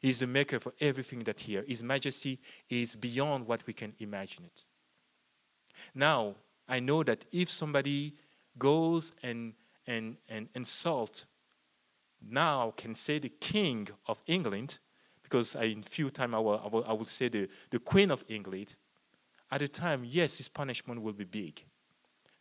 He 0.00 0.10
is 0.10 0.18
the 0.18 0.26
maker 0.26 0.60
for 0.60 0.72
everything 0.80 1.24
that 1.24 1.40
here. 1.40 1.64
His 1.66 1.82
majesty 1.82 2.38
is 2.68 2.94
beyond 2.94 3.46
what 3.46 3.66
we 3.66 3.72
can 3.72 3.92
imagine 3.98 4.44
it. 4.44 4.66
Now, 5.94 6.34
I 6.68 6.80
know 6.80 7.02
that 7.02 7.24
if 7.32 7.50
somebody 7.50 8.14
goes 8.58 9.12
and 9.22 9.54
and 9.86 10.16
and 10.28 10.48
insult 10.54 11.26
now 12.20 12.72
can 12.76 12.94
say 12.94 13.18
the 13.18 13.28
king 13.28 13.88
of 14.06 14.20
England, 14.26 14.78
because 15.22 15.54
in 15.54 15.82
few 15.82 16.10
time 16.10 16.34
I 16.34 16.38
will, 16.38 16.60
I 16.64 16.68
will, 16.68 16.84
I 16.84 16.92
will 16.92 17.04
say 17.04 17.28
the, 17.28 17.48
the 17.70 17.78
Queen 17.78 18.10
of 18.10 18.24
England, 18.28 18.76
at 19.50 19.60
the 19.60 19.68
time, 19.68 20.02
yes, 20.04 20.38
his 20.38 20.48
punishment 20.48 21.02
will 21.02 21.12
be 21.12 21.24
big. 21.24 21.64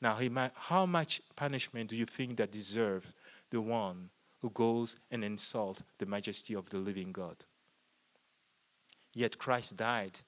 Now, 0.02 0.20
might, 0.30 0.52
how 0.56 0.86
much 0.86 1.22
punishment 1.36 1.90
do 1.90 1.96
you 1.96 2.06
think 2.06 2.38
that 2.38 2.52
deserves 2.52 3.08
the 3.52 3.62
one 3.62 4.10
who 4.42 4.50
goes 4.52 4.98
and 5.12 5.24
insults 5.24 5.84
the 5.98 6.06
majesty 6.06 6.56
of 6.56 6.70
the 6.70 6.78
living 6.78 7.12
God? 7.12 7.38
Yet 9.14 9.38
Christ 9.38 9.78
died 9.78 10.20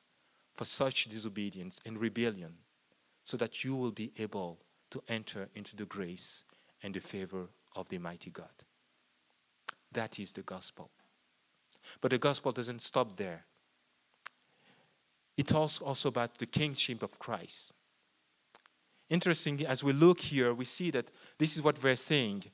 for 0.56 0.66
such 0.66 1.06
disobedience 1.06 1.80
and 1.86 2.00
rebellion 2.00 2.54
so 3.28 3.36
that 3.36 3.66
you 3.66 3.76
will 3.76 3.92
be 3.92 4.14
able 4.20 4.58
to 4.90 5.04
enter 5.10 5.50
into 5.54 5.76
the 5.76 5.84
grace 5.84 6.44
and 6.82 6.94
the 6.94 7.02
favor 7.02 7.50
of 7.76 7.90
the 7.90 7.98
mighty 7.98 8.30
God. 8.30 8.64
That 9.92 10.18
is 10.18 10.32
the 10.32 10.44
gospel. 10.44 10.92
But 12.00 12.12
the 12.12 12.20
gospel 12.20 12.54
doesn't 12.54 12.82
stop 12.82 13.18
there. 13.18 13.44
It's 15.36 15.52
also 15.52 16.08
about 16.08 16.38
the 16.38 16.46
kingship 16.46 17.04
of 17.04 17.20
Christ. 17.20 17.74
Interestingly, 19.10 19.68
as 19.68 19.84
we 19.84 19.92
look 19.92 20.22
here, 20.22 20.54
we 20.54 20.64
see 20.64 20.90
that 20.92 21.12
this 21.38 21.58
is 21.58 21.62
what 21.62 21.84
we're 21.84 21.98
saying 21.98 22.46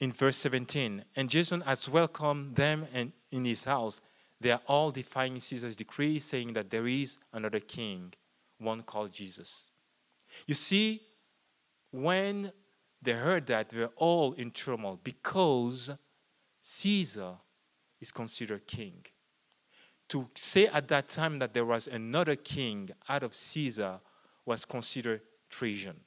in 0.00 0.10
verse 0.10 0.36
17. 0.38 1.04
And 1.14 1.30
Jesus 1.30 1.62
has 1.62 1.88
welcomed 1.88 2.56
them 2.56 2.88
and 2.92 3.12
in 3.30 3.44
his 3.44 3.62
house. 3.62 4.00
They 4.40 4.50
are 4.50 4.62
all 4.66 4.90
defying 4.90 5.38
Caesar's 5.38 5.76
decree, 5.76 6.18
saying 6.18 6.54
that 6.54 6.70
there 6.70 6.88
is 6.88 7.18
another 7.32 7.60
king, 7.60 8.14
one 8.58 8.82
called 8.82 9.12
Jesus. 9.12 9.66
You 10.46 10.54
see, 10.54 11.02
when 11.90 12.52
they 13.00 13.12
heard 13.12 13.46
that, 13.46 13.70
they 13.70 13.78
were 13.78 13.90
all 13.96 14.32
in 14.32 14.50
turmoil 14.50 15.00
because 15.02 15.90
Caesar 16.60 17.34
is 18.00 18.10
considered 18.10 18.66
king. 18.66 19.04
To 20.10 20.28
say 20.34 20.66
at 20.66 20.88
that 20.88 21.08
time 21.08 21.38
that 21.38 21.54
there 21.54 21.64
was 21.64 21.86
another 21.86 22.36
king 22.36 22.90
out 23.08 23.22
of 23.22 23.34
Caesar 23.34 24.00
was 24.44 24.64
considered 24.64 25.20
treason. 25.50 26.00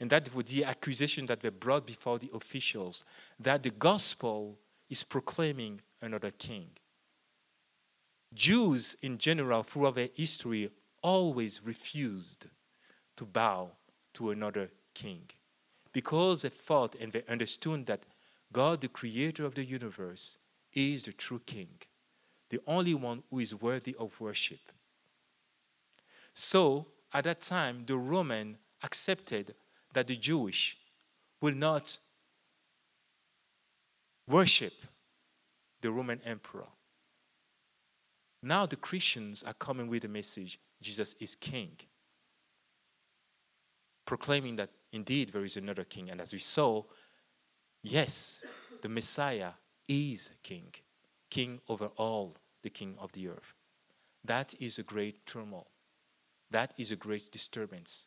And 0.00 0.10
that 0.10 0.34
was 0.34 0.46
the 0.46 0.64
accusation 0.64 1.26
that 1.26 1.40
they 1.40 1.48
brought 1.50 1.86
before 1.86 2.18
the 2.18 2.30
officials 2.34 3.04
that 3.40 3.62
the 3.62 3.70
gospel 3.70 4.58
is 4.90 5.02
proclaiming 5.02 5.80
another 6.02 6.30
king. 6.30 6.68
Jews 8.34 8.96
in 9.02 9.18
general, 9.18 9.62
throughout 9.62 9.94
their 9.94 10.08
history, 10.14 10.70
always 11.02 11.62
refused 11.62 12.46
to 13.16 13.24
bow 13.24 13.70
to 14.14 14.30
another 14.30 14.70
king 14.94 15.22
because 15.92 16.42
they 16.42 16.48
thought 16.48 16.96
and 16.96 17.12
they 17.12 17.22
understood 17.28 17.86
that 17.86 18.04
God, 18.52 18.80
the 18.80 18.88
creator 18.88 19.44
of 19.44 19.54
the 19.54 19.64
universe, 19.64 20.38
is 20.72 21.04
the 21.04 21.12
true 21.12 21.40
king, 21.46 21.68
the 22.50 22.60
only 22.66 22.94
one 22.94 23.22
who 23.30 23.38
is 23.38 23.54
worthy 23.54 23.94
of 23.98 24.20
worship. 24.20 24.60
So, 26.34 26.86
at 27.12 27.24
that 27.24 27.40
time, 27.40 27.84
the 27.86 27.96
Roman 27.96 28.58
accepted 28.82 29.54
that 29.92 30.08
the 30.08 30.16
Jewish 30.16 30.76
will 31.40 31.54
not 31.54 31.98
worship 34.28 34.72
the 35.80 35.92
Roman 35.92 36.20
emperor. 36.24 36.66
Now 38.44 38.66
the 38.66 38.76
Christians 38.76 39.42
are 39.42 39.54
coming 39.54 39.88
with 39.88 40.02
the 40.02 40.08
message 40.08 40.60
Jesus 40.80 41.16
is 41.18 41.34
king, 41.34 41.70
proclaiming 44.04 44.56
that 44.56 44.70
indeed 44.92 45.30
there 45.30 45.44
is 45.44 45.56
another 45.56 45.84
king. 45.84 46.10
And 46.10 46.20
as 46.20 46.32
we 46.32 46.38
saw, 46.38 46.84
Yes, 47.84 48.42
the 48.80 48.88
Messiah 48.88 49.50
is 49.86 50.30
king, 50.42 50.74
king 51.28 51.60
over 51.68 51.88
all 51.96 52.34
the 52.62 52.70
king 52.70 52.96
of 52.98 53.12
the 53.12 53.28
earth. 53.28 53.54
That 54.24 54.54
is 54.58 54.78
a 54.78 54.82
great 54.82 55.26
turmoil. 55.26 55.66
That 56.50 56.72
is 56.78 56.92
a 56.92 56.96
great 56.96 57.30
disturbance. 57.30 58.06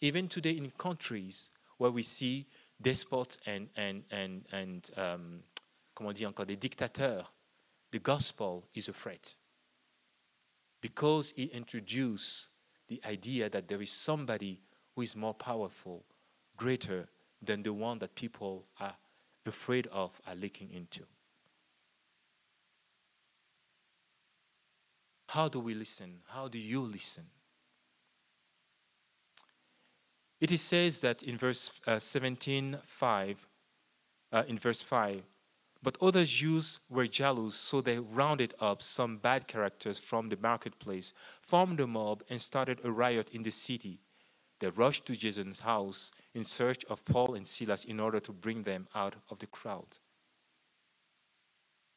Even 0.00 0.28
today 0.28 0.52
in 0.52 0.70
countries 0.70 1.50
where 1.78 1.90
we 1.90 2.04
see 2.04 2.46
despots 2.80 3.38
and, 3.44 3.68
and, 3.74 4.04
and, 4.12 4.44
and 4.52 4.88
um, 4.96 5.40
comment 5.96 6.20
on 6.20 6.26
encore, 6.26 6.46
des 6.46 6.54
dictateurs, 6.54 7.24
the 7.90 7.98
gospel 7.98 8.68
is 8.72 8.88
a 8.88 8.92
threat. 8.92 9.34
Because 10.80 11.32
he 11.36 11.44
introduced 11.44 12.48
the 12.88 13.00
idea 13.06 13.48
that 13.50 13.68
there 13.68 13.82
is 13.82 13.90
somebody 13.90 14.60
who 14.94 15.02
is 15.02 15.14
more 15.14 15.34
powerful, 15.34 16.04
greater 16.56 17.08
than 17.42 17.62
the 17.62 17.72
one 17.72 17.98
that 17.98 18.14
people 18.14 18.64
are 18.80 18.94
afraid 19.46 19.86
of, 19.88 20.20
are 20.26 20.34
looking 20.34 20.70
into. 20.70 21.00
How 25.28 25.48
do 25.48 25.60
we 25.60 25.74
listen? 25.74 26.20
How 26.28 26.48
do 26.48 26.58
you 26.58 26.80
listen? 26.80 27.24
It 30.40 30.52
is 30.52 30.62
says 30.62 31.00
that 31.00 31.22
in 31.22 31.36
verse 31.36 31.70
uh, 31.86 31.98
17, 31.98 32.78
5, 32.84 33.46
uh, 34.32 34.42
in 34.46 34.58
verse 34.58 34.82
5, 34.82 35.22
but 35.82 35.96
other 36.00 36.24
Jews 36.24 36.80
were 36.88 37.06
jealous, 37.06 37.54
so 37.54 37.80
they 37.80 37.98
rounded 37.98 38.54
up 38.60 38.82
some 38.82 39.16
bad 39.18 39.46
characters 39.46 39.98
from 39.98 40.28
the 40.28 40.36
marketplace, 40.36 41.12
formed 41.40 41.80
a 41.80 41.86
mob, 41.86 42.22
and 42.28 42.40
started 42.40 42.80
a 42.84 42.90
riot 42.90 43.30
in 43.30 43.42
the 43.42 43.50
city. 43.50 44.00
They 44.60 44.70
rushed 44.70 45.06
to 45.06 45.16
Jason's 45.16 45.60
house 45.60 46.10
in 46.34 46.44
search 46.44 46.84
of 46.86 47.04
Paul 47.04 47.34
and 47.34 47.46
Silas 47.46 47.84
in 47.84 48.00
order 48.00 48.18
to 48.20 48.32
bring 48.32 48.64
them 48.64 48.88
out 48.94 49.16
of 49.30 49.38
the 49.38 49.46
crowd. 49.46 49.98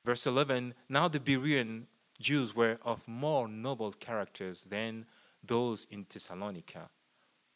Verse 0.06 0.28
11 0.28 0.74
Now 0.88 1.08
the 1.08 1.20
Berean 1.20 1.86
Jews 2.20 2.56
were 2.56 2.78
of 2.84 3.08
more 3.08 3.48
noble 3.48 3.92
characters 3.94 4.66
than 4.70 5.06
those 5.44 5.88
in 5.90 6.06
Thessalonica, 6.08 6.90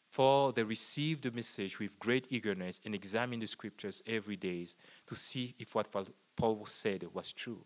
for 0.08 0.52
they 0.52 0.62
received 0.62 1.22
the 1.22 1.30
message 1.30 1.78
with 1.78 1.98
great 1.98 2.26
eagerness 2.30 2.80
and 2.84 2.94
examined 2.94 3.42
the 3.42 3.46
scriptures 3.46 4.02
every 4.06 4.36
day 4.36 4.66
to 5.06 5.14
see 5.14 5.54
if 5.58 5.74
what 5.74 5.88
Paul 6.36 6.66
said 6.66 7.04
was 7.12 7.32
true. 7.32 7.64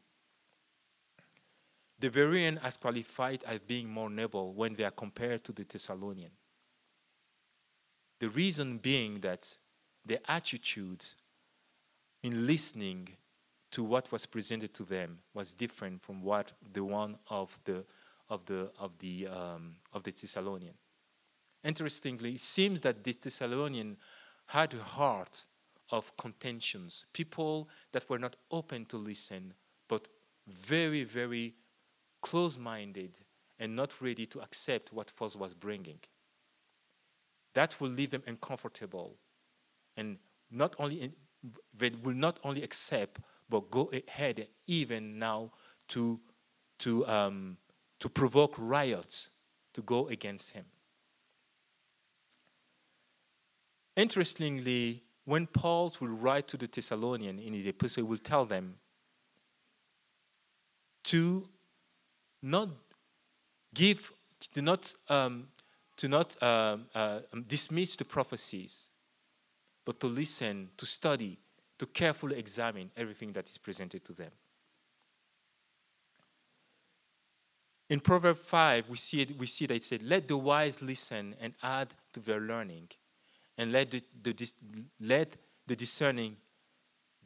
The 1.99 2.11
Berean 2.11 2.65
are 2.65 2.73
qualified 2.73 3.45
as 3.45 3.59
being 3.59 3.89
more 3.89 4.09
noble 4.09 4.55
when 4.55 4.75
they 4.75 4.85
are 4.85 4.91
compared 4.91 5.45
to 5.45 5.53
the 5.53 5.65
Thessalonian. 5.65 6.31
The 8.21 8.31
reason 8.31 8.79
being 8.79 9.21
that 9.21 9.57
their 10.07 10.21
attitude 10.27 11.05
in 12.23 12.47
listening 12.47 13.09
to 13.73 13.85
what 13.85 14.11
was 14.11 14.27
presented 14.27 14.75
to 14.75 14.85
them 14.85 15.19
was 15.35 15.53
different 15.53 16.03
from 16.03 16.23
what 16.23 16.53
the 16.73 16.85
one 16.85 17.17
of 17.29 17.59
the 17.65 17.85
of 18.29 18.45
the 18.47 18.71
of 18.79 18.99
the 18.99 19.27
um, 19.27 19.77
of 19.93 20.03
the 20.03 20.11
Thessalonian. 20.11 20.75
Interestingly, 21.65 22.35
it 22.35 22.41
seems 22.41 22.81
that 22.81 23.05
this 23.05 23.17
Thessalonian 23.17 23.97
had 24.47 24.75
a 24.75 24.83
heart 24.83 25.45
of 25.91 26.17
contentions, 26.17 27.05
people 27.13 27.69
that 27.93 28.09
were 28.09 28.19
not 28.19 28.37
open 28.51 28.87
to 28.87 28.97
listen, 28.97 29.53
but 29.89 30.09
very, 30.47 31.05
very 31.05 31.55
close-minded 32.23 33.19
and 33.59 33.77
not 33.77 34.01
ready 34.01 34.27
to 34.27 34.41
accept 34.41 34.93
what 34.93 35.13
Paul 35.17 35.33
was 35.37 35.55
bringing. 35.55 35.99
That 37.55 37.81
will 37.81 37.91
leave 37.91 38.11
them 38.11 38.23
uncomfortable, 38.27 39.17
and 39.97 40.19
not 40.51 40.77
only 40.79 41.13
they 41.77 41.91
will 42.03 42.15
not 42.15 42.39
only 42.45 42.63
accept 42.63 43.21
but 43.49 43.71
go 43.71 43.91
ahead 43.93 44.47
even 44.67 45.19
now 45.19 45.51
to, 45.89 46.21
to, 46.79 47.07
um, 47.07 47.57
to 47.99 48.09
provoke 48.09 48.55
riots 48.57 49.31
to 49.75 49.83
go 49.83 50.09
against 50.09 50.53
him. 50.53 50.65
Interestingly, 53.97 55.03
when 55.25 55.47
Paul 55.47 55.95
will 56.01 56.09
write 56.09 56.49
to 56.49 56.57
the 56.57 56.67
Thessalonians 56.67 57.41
in 57.41 57.53
his 57.53 57.67
epistle, 57.67 58.05
he 58.05 58.09
will 58.09 58.19
tell 58.19 58.45
them 58.45 58.77
to 61.05 61.49
not 62.43 62.69
give, 63.75 64.13
to 64.55 64.63
not, 64.63 64.93
um, 65.09 65.49
to 65.97 66.09
not 66.09 66.41
um, 66.43 66.87
uh, 66.95 67.21
dismiss 67.47 67.97
the 67.97 68.05
prophecies, 68.05 68.89
but 69.85 70.01
to 70.01 70.07
listen, 70.07 70.71
to 70.77 70.87
study, 70.87 71.39
to 71.79 71.87
carefully 71.87 72.39
examine 72.39 72.91
everything 72.97 73.33
that 73.33 73.49
is 73.49 73.59
presented 73.59 74.05
to 74.05 74.13
them. 74.13 74.31
In 77.89 77.99
Proverbs 77.99 78.41
5, 78.41 78.89
we 78.89 78.97
see, 78.97 79.23
it, 79.23 79.37
we 79.37 79.47
see 79.47 79.67
that 79.67 79.75
it 79.75 79.83
said, 79.83 80.03
Let 80.03 80.29
the 80.29 80.37
wise 80.37 80.81
listen 80.81 81.35
and 81.41 81.55
add 81.61 81.89
to 82.13 82.21
their 82.21 82.41
learning, 82.41 82.89
and 83.61 83.73
let 83.73 83.91
the, 83.91 84.03
the, 84.23 84.35
let 85.01 85.37
the 85.67 85.77
discerning 85.77 86.35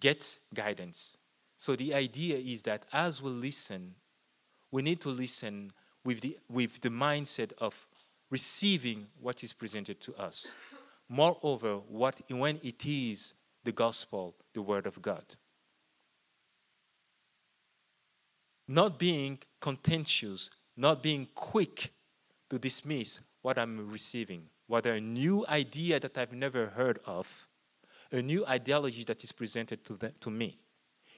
get 0.01 0.37
guidance. 0.53 1.17
So 1.57 1.77
the 1.77 1.95
idea 1.95 2.37
is 2.37 2.65
that 2.65 2.85
as 2.93 3.23
we 3.23 3.31
listen, 3.31 3.95
we 4.73 4.83
need 4.83 5.01
to 5.03 5.11
listen 5.11 5.71
with 6.05 6.21
the, 6.23 6.37
with 6.51 6.81
the 6.81 6.89
mindset 6.89 7.53
of 7.59 7.87
receiving 8.31 9.07
what 9.21 9.45
is 9.45 9.53
presented 9.53 10.01
to 10.01 10.15
us. 10.17 10.49
Moreover, 11.09 11.77
what, 11.89 12.21
when 12.29 12.59
it 12.65 12.85
is 12.85 13.35
the 13.63 13.71
gospel, 13.71 14.35
the 14.55 14.63
word 14.63 14.87
of 14.87 15.01
God. 15.01 15.25
Not 18.67 18.99
being 18.99 19.39
contentious, 19.61 20.51
not 20.77 21.01
being 21.01 21.29
quick 21.33 21.93
to 22.51 22.59
dismiss 22.59 23.21
what 23.41 23.57
I'm 23.57 23.89
receiving, 23.89 24.49
whether 24.67 24.95
a 24.95 25.01
new 25.01 25.45
idea 25.49 26.01
that 26.01 26.17
I've 26.17 26.33
never 26.33 26.69
heard 26.69 26.99
of, 27.07 27.47
a 28.13 28.23
new 28.23 28.47
ideology 28.47 29.05
that 29.05 29.25
is 29.25 29.33
presented 29.33 29.85
to, 29.87 29.95
the, 29.95 30.11
to 30.21 30.31
me. 30.31 30.59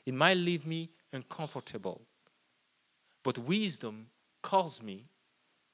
It 0.05 0.15
might 0.15 0.37
leave 0.37 0.67
me 0.67 0.91
uncomfortable, 1.13 2.03
but 3.23 3.39
wisdom 3.39 4.07
calls 4.43 4.83
me 4.83 5.07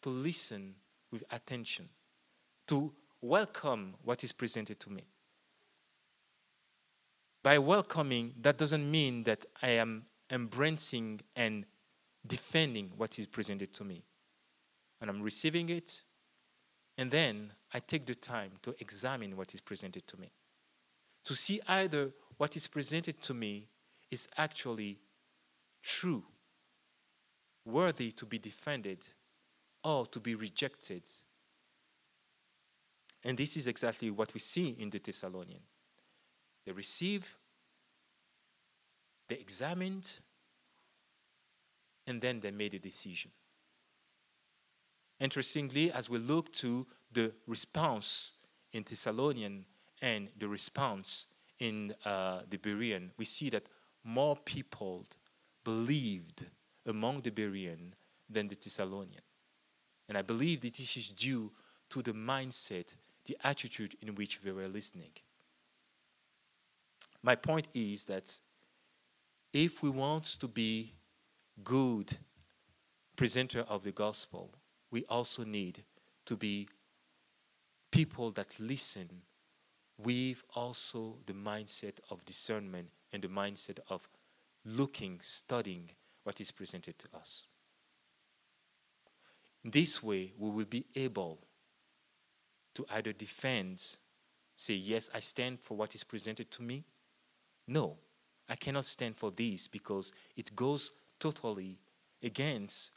to 0.03 0.09
listen 0.09 0.75
with 1.11 1.23
attention, 1.31 1.89
to 2.69 2.93
welcome 3.21 3.95
what 4.03 4.25
is 4.25 4.33
presented 4.33 4.81
to 4.81 4.91
me 4.91 5.05
by 7.43 7.59
welcoming, 7.59 8.35
that 8.41 8.57
doesn't 8.57 8.89
mean 8.89 9.25
that 9.25 9.45
I 9.63 9.71
am 9.71 10.05
embracing 10.31 11.21
and 11.35 11.67
defending 12.27 12.93
what 12.97 13.19
is 13.19 13.27
presented 13.27 13.75
to 13.75 13.85
me. 13.85 14.05
And 15.01 15.11
I'm 15.11 15.23
receiving 15.23 15.69
it, 15.69 16.03
and 16.97 17.11
then 17.11 17.53
I 17.75 17.81
take 17.81 18.07
the 18.07 18.15
time 18.15 18.53
to 18.63 18.75
examine 18.81 19.37
what 19.37 19.55
is 19.55 19.61
presented 19.61 20.07
to 20.09 20.21
me. 20.21 20.31
To 21.25 21.35
see 21.35 21.61
either 21.67 22.11
what 22.37 22.57
is 22.57 22.67
presented 22.67 23.23
to 23.23 23.35
me 23.35 23.69
is 24.11 24.29
actually 24.37 24.99
true, 25.83 26.25
worthy 27.65 28.13
to 28.13 28.27
be 28.27 28.39
defended, 28.39 29.05
or 29.85 30.07
to 30.07 30.21
be 30.21 30.35
rejected. 30.35 31.03
And 33.25 33.39
this 33.39 33.57
is 33.57 33.67
exactly 33.67 34.11
what 34.11 34.35
we 34.35 34.41
see 34.41 34.77
in 34.79 34.91
the 34.91 34.99
Thessalonian. 34.99 35.63
They 36.67 36.73
receive, 36.73 37.37
they 39.29 39.37
examined, 39.37 40.19
and 42.07 42.21
then 42.21 42.41
they 42.41 42.51
made 42.51 42.75
a 42.75 42.79
decision. 42.79 43.31
Interestingly, 45.21 45.93
as 45.93 46.11
we 46.11 46.19
look 46.19 46.53
to 46.55 46.87
the 47.13 47.33
response 47.47 48.35
in 48.73 48.85
Thessalonian 48.89 49.65
and 50.01 50.29
the 50.39 50.49
response 50.49 51.27
in 51.59 51.95
uh, 52.05 52.41
the 52.49 52.59
Berean, 52.59 53.11
we 53.17 53.25
see 53.25 53.51
that 53.51 53.65
more 54.05 54.37
people 54.37 55.07
believed 55.65 56.47
among 56.87 57.21
the 57.21 57.31
Berean 57.31 57.93
than 58.29 58.49
the 58.49 58.57
Thessalonian. 58.57 59.23
And 60.09 60.19
I 60.19 60.23
believe 60.23 60.61
that 60.63 60.75
this 60.75 60.97
is 60.97 61.09
due 61.11 61.53
to 61.91 62.03
the 62.03 62.13
mindset, 62.13 62.95
the 63.27 63.37
attitude 63.45 63.97
in 64.03 64.15
which 64.15 64.41
they 64.43 64.51
were 64.51 64.67
listening. 64.67 65.13
My 67.23 67.37
point 67.37 67.69
is 67.75 68.05
that 68.07 68.37
if 69.53 69.83
we 69.83 69.91
want 69.91 70.25
to 70.41 70.49
be 70.49 70.95
good 71.63 72.17
presenter 73.15 73.61
of 73.69 73.85
the 73.85 73.93
gospel, 73.93 74.51
we 74.91 75.05
also 75.05 75.45
need 75.45 75.85
to 76.27 76.37
be 76.37 76.69
people 77.93 78.33
that 78.33 78.59
listen 78.59 79.09
with 79.99 80.43
also 80.57 81.17
the 81.27 81.33
mindset 81.33 82.01
of 82.11 82.25
discernment 82.25 82.89
and 83.13 83.23
the 83.23 83.29
mindset 83.29 83.79
of 83.89 84.09
looking, 84.65 85.21
studying 85.23 85.89
what 86.25 86.41
is 86.41 86.51
presented 86.51 86.99
to 86.99 87.07
us. 87.15 87.47
This 89.65 90.03
way, 90.03 90.33
we 90.37 90.51
will 90.51 90.65
be 90.65 90.85
able 90.97 91.39
to 92.75 92.85
either 92.91 93.13
defend, 93.13 93.81
say, 94.57 94.75
Yes, 94.75 95.09
I 95.15 95.21
stand 95.21 95.61
for 95.61 95.77
what 95.77 95.95
is 95.95 96.03
presented 96.03 96.51
to 96.53 96.63
me, 96.63 96.85
no, 97.69 97.97
I 98.49 98.57
cannot 98.57 98.87
stand 98.87 99.17
for 99.17 99.31
this 99.31 99.69
because 99.69 100.13
it 100.37 100.55
goes 100.57 100.91
totally 101.21 101.79
against 102.23 102.91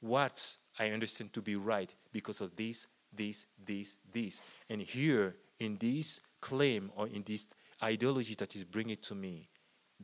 what 0.00 0.56
I 0.78 0.90
understand 0.90 1.32
to 1.32 1.42
be 1.42 1.56
right 1.56 1.92
because 2.12 2.40
of 2.40 2.54
this, 2.54 2.86
this, 3.12 3.46
this, 3.64 3.98
this. 4.12 4.42
And 4.68 4.80
here, 4.80 5.36
in 5.58 5.76
this 5.78 6.20
claim 6.40 6.90
or 6.96 7.08
in 7.08 7.22
this 7.26 7.46
ideology 7.82 8.34
that 8.34 8.54
is 8.56 8.64
bringing 8.64 8.96
to 8.98 9.14
me, 9.14 9.48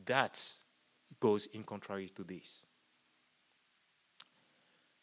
that 0.05 0.41
goes 1.19 1.45
in 1.47 1.63
contrary 1.63 2.09
to 2.09 2.23
this. 2.23 2.65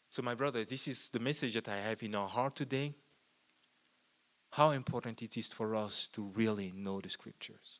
So, 0.09 0.21
my 0.21 0.35
brother, 0.35 0.65
this 0.65 0.87
is 0.87 1.09
the 1.09 1.19
message 1.19 1.53
that 1.53 1.69
I 1.69 1.77
have 1.77 2.03
in 2.03 2.15
our 2.15 2.27
heart 2.27 2.55
today. 2.55 2.93
How 4.51 4.71
important 4.71 5.21
it 5.21 5.37
is 5.37 5.47
for 5.47 5.75
us 5.75 6.09
to 6.11 6.29
really 6.35 6.73
know 6.75 6.99
the 6.99 7.09
scriptures. 7.09 7.79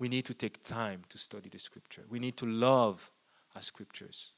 We 0.00 0.08
need 0.08 0.24
to 0.24 0.34
take 0.34 0.64
time 0.64 1.02
to 1.08 1.18
study 1.18 1.48
the 1.48 1.58
scripture. 1.58 2.04
We 2.08 2.18
need 2.18 2.36
to 2.38 2.46
love 2.46 3.10
our 3.54 3.62
scriptures. 3.62 4.32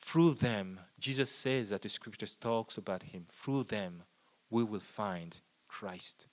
Through 0.00 0.34
them, 0.34 0.80
Jesus 0.98 1.30
says 1.30 1.70
that 1.70 1.82
the 1.82 1.88
scriptures 1.88 2.36
talks 2.36 2.76
about 2.76 3.02
him. 3.02 3.26
Through 3.30 3.64
them, 3.64 4.02
we 4.50 4.62
will 4.62 4.80
find 4.80 5.40
Christ. 5.68 6.26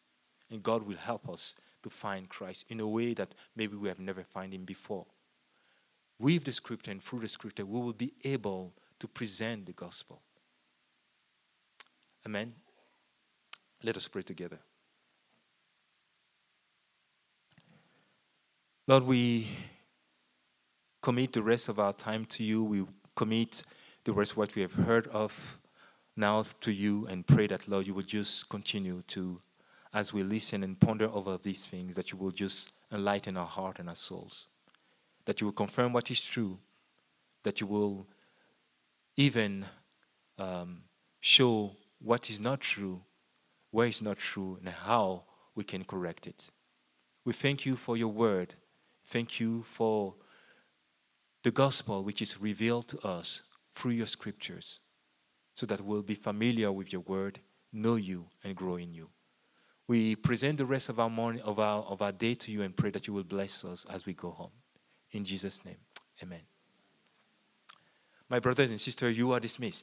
And 0.49 0.61
God 0.61 0.83
will 0.83 0.97
help 0.97 1.27
us 1.27 1.55
to 1.81 1.89
find 1.89 2.29
Christ 2.29 2.65
in 2.69 2.79
a 2.79 2.87
way 2.87 3.13
that 3.13 3.33
maybe 3.55 3.75
we 3.75 3.87
have 3.89 3.99
never 3.99 4.23
found 4.23 4.53
him 4.53 4.65
before. 4.65 5.05
With 6.19 6.43
the 6.43 6.51
scripture 6.51 6.91
and 6.91 7.01
through 7.01 7.19
the 7.19 7.27
scripture, 7.27 7.65
we 7.65 7.79
will 7.79 7.93
be 7.93 8.13
able 8.23 8.73
to 8.99 9.07
present 9.07 9.65
the 9.65 9.73
gospel. 9.73 10.21
Amen. 12.25 12.53
Let 13.83 13.97
us 13.97 14.07
pray 14.07 14.21
together. 14.21 14.59
Lord, 18.87 19.03
we 19.03 19.47
commit 21.01 21.33
the 21.33 21.41
rest 21.41 21.67
of 21.67 21.79
our 21.79 21.93
time 21.93 22.25
to 22.25 22.43
you. 22.43 22.63
We 22.63 22.85
commit 23.15 23.63
the 24.03 24.11
of 24.11 24.37
what 24.37 24.55
we 24.55 24.61
have 24.61 24.73
heard 24.73 25.07
of 25.07 25.59
now 26.15 26.45
to 26.61 26.71
you 26.71 27.07
and 27.07 27.25
pray 27.25 27.47
that, 27.47 27.67
Lord, 27.67 27.87
you 27.87 27.93
will 27.93 28.03
just 28.03 28.49
continue 28.49 29.01
to, 29.07 29.39
as 29.93 30.13
we 30.13 30.23
listen 30.23 30.63
and 30.63 30.79
ponder 30.79 31.09
over 31.11 31.37
these 31.37 31.65
things, 31.65 31.95
that 31.95 32.11
you 32.11 32.17
will 32.17 32.31
just 32.31 32.71
enlighten 32.91 33.37
our 33.37 33.47
heart 33.47 33.79
and 33.79 33.89
our 33.89 33.95
souls. 33.95 34.47
That 35.25 35.41
you 35.41 35.47
will 35.47 35.53
confirm 35.53 35.93
what 35.93 36.11
is 36.11 36.19
true. 36.19 36.59
That 37.43 37.61
you 37.61 37.67
will 37.67 38.07
even 39.15 39.65
um, 40.37 40.83
show 41.19 41.75
what 41.99 42.29
is 42.29 42.39
not 42.39 42.59
true, 42.59 43.01
where 43.71 43.87
is 43.87 44.01
not 44.01 44.17
true, 44.17 44.57
and 44.59 44.69
how 44.69 45.23
we 45.55 45.63
can 45.63 45.83
correct 45.83 46.27
it. 46.27 46.51
We 47.25 47.33
thank 47.33 47.65
you 47.65 47.75
for 47.75 47.95
your 47.95 48.09
word. 48.09 48.55
Thank 49.05 49.39
you 49.39 49.63
for 49.63 50.15
the 51.43 51.51
gospel 51.51 52.03
which 52.03 52.21
is 52.21 52.41
revealed 52.41 52.87
to 52.87 53.07
us 53.07 53.43
through 53.75 53.91
your 53.91 54.07
scriptures 54.07 54.79
so 55.55 55.65
that 55.65 55.81
we'll 55.81 56.01
be 56.01 56.15
familiar 56.15 56.71
with 56.71 56.91
your 56.91 57.01
word, 57.01 57.39
know 57.71 57.95
you, 57.95 58.25
and 58.43 58.55
grow 58.55 58.77
in 58.77 58.93
you. 58.93 59.09
We 59.87 60.15
present 60.15 60.57
the 60.57 60.65
rest 60.65 60.89
of 60.89 60.99
our 60.99 61.09
morning 61.09 61.41
of 61.41 61.59
our 61.59 61.83
of 61.83 62.01
our 62.01 62.13
day 62.13 62.35
to 62.35 62.51
you 62.51 62.61
and 62.63 62.75
pray 62.75 62.89
that 62.91 63.05
you 63.05 63.13
will 63.13 63.25
bless 63.25 63.65
us 63.65 63.85
as 63.89 64.05
we 64.05 64.13
go 64.13 64.31
home. 64.31 64.51
In 65.11 65.23
Jesus' 65.25 65.63
name. 65.65 65.77
Amen. 66.21 66.41
My 68.29 68.39
brothers 68.39 68.69
and 68.69 68.79
sisters, 68.79 69.17
you 69.17 69.33
are 69.33 69.39
dismissed. 69.39 69.81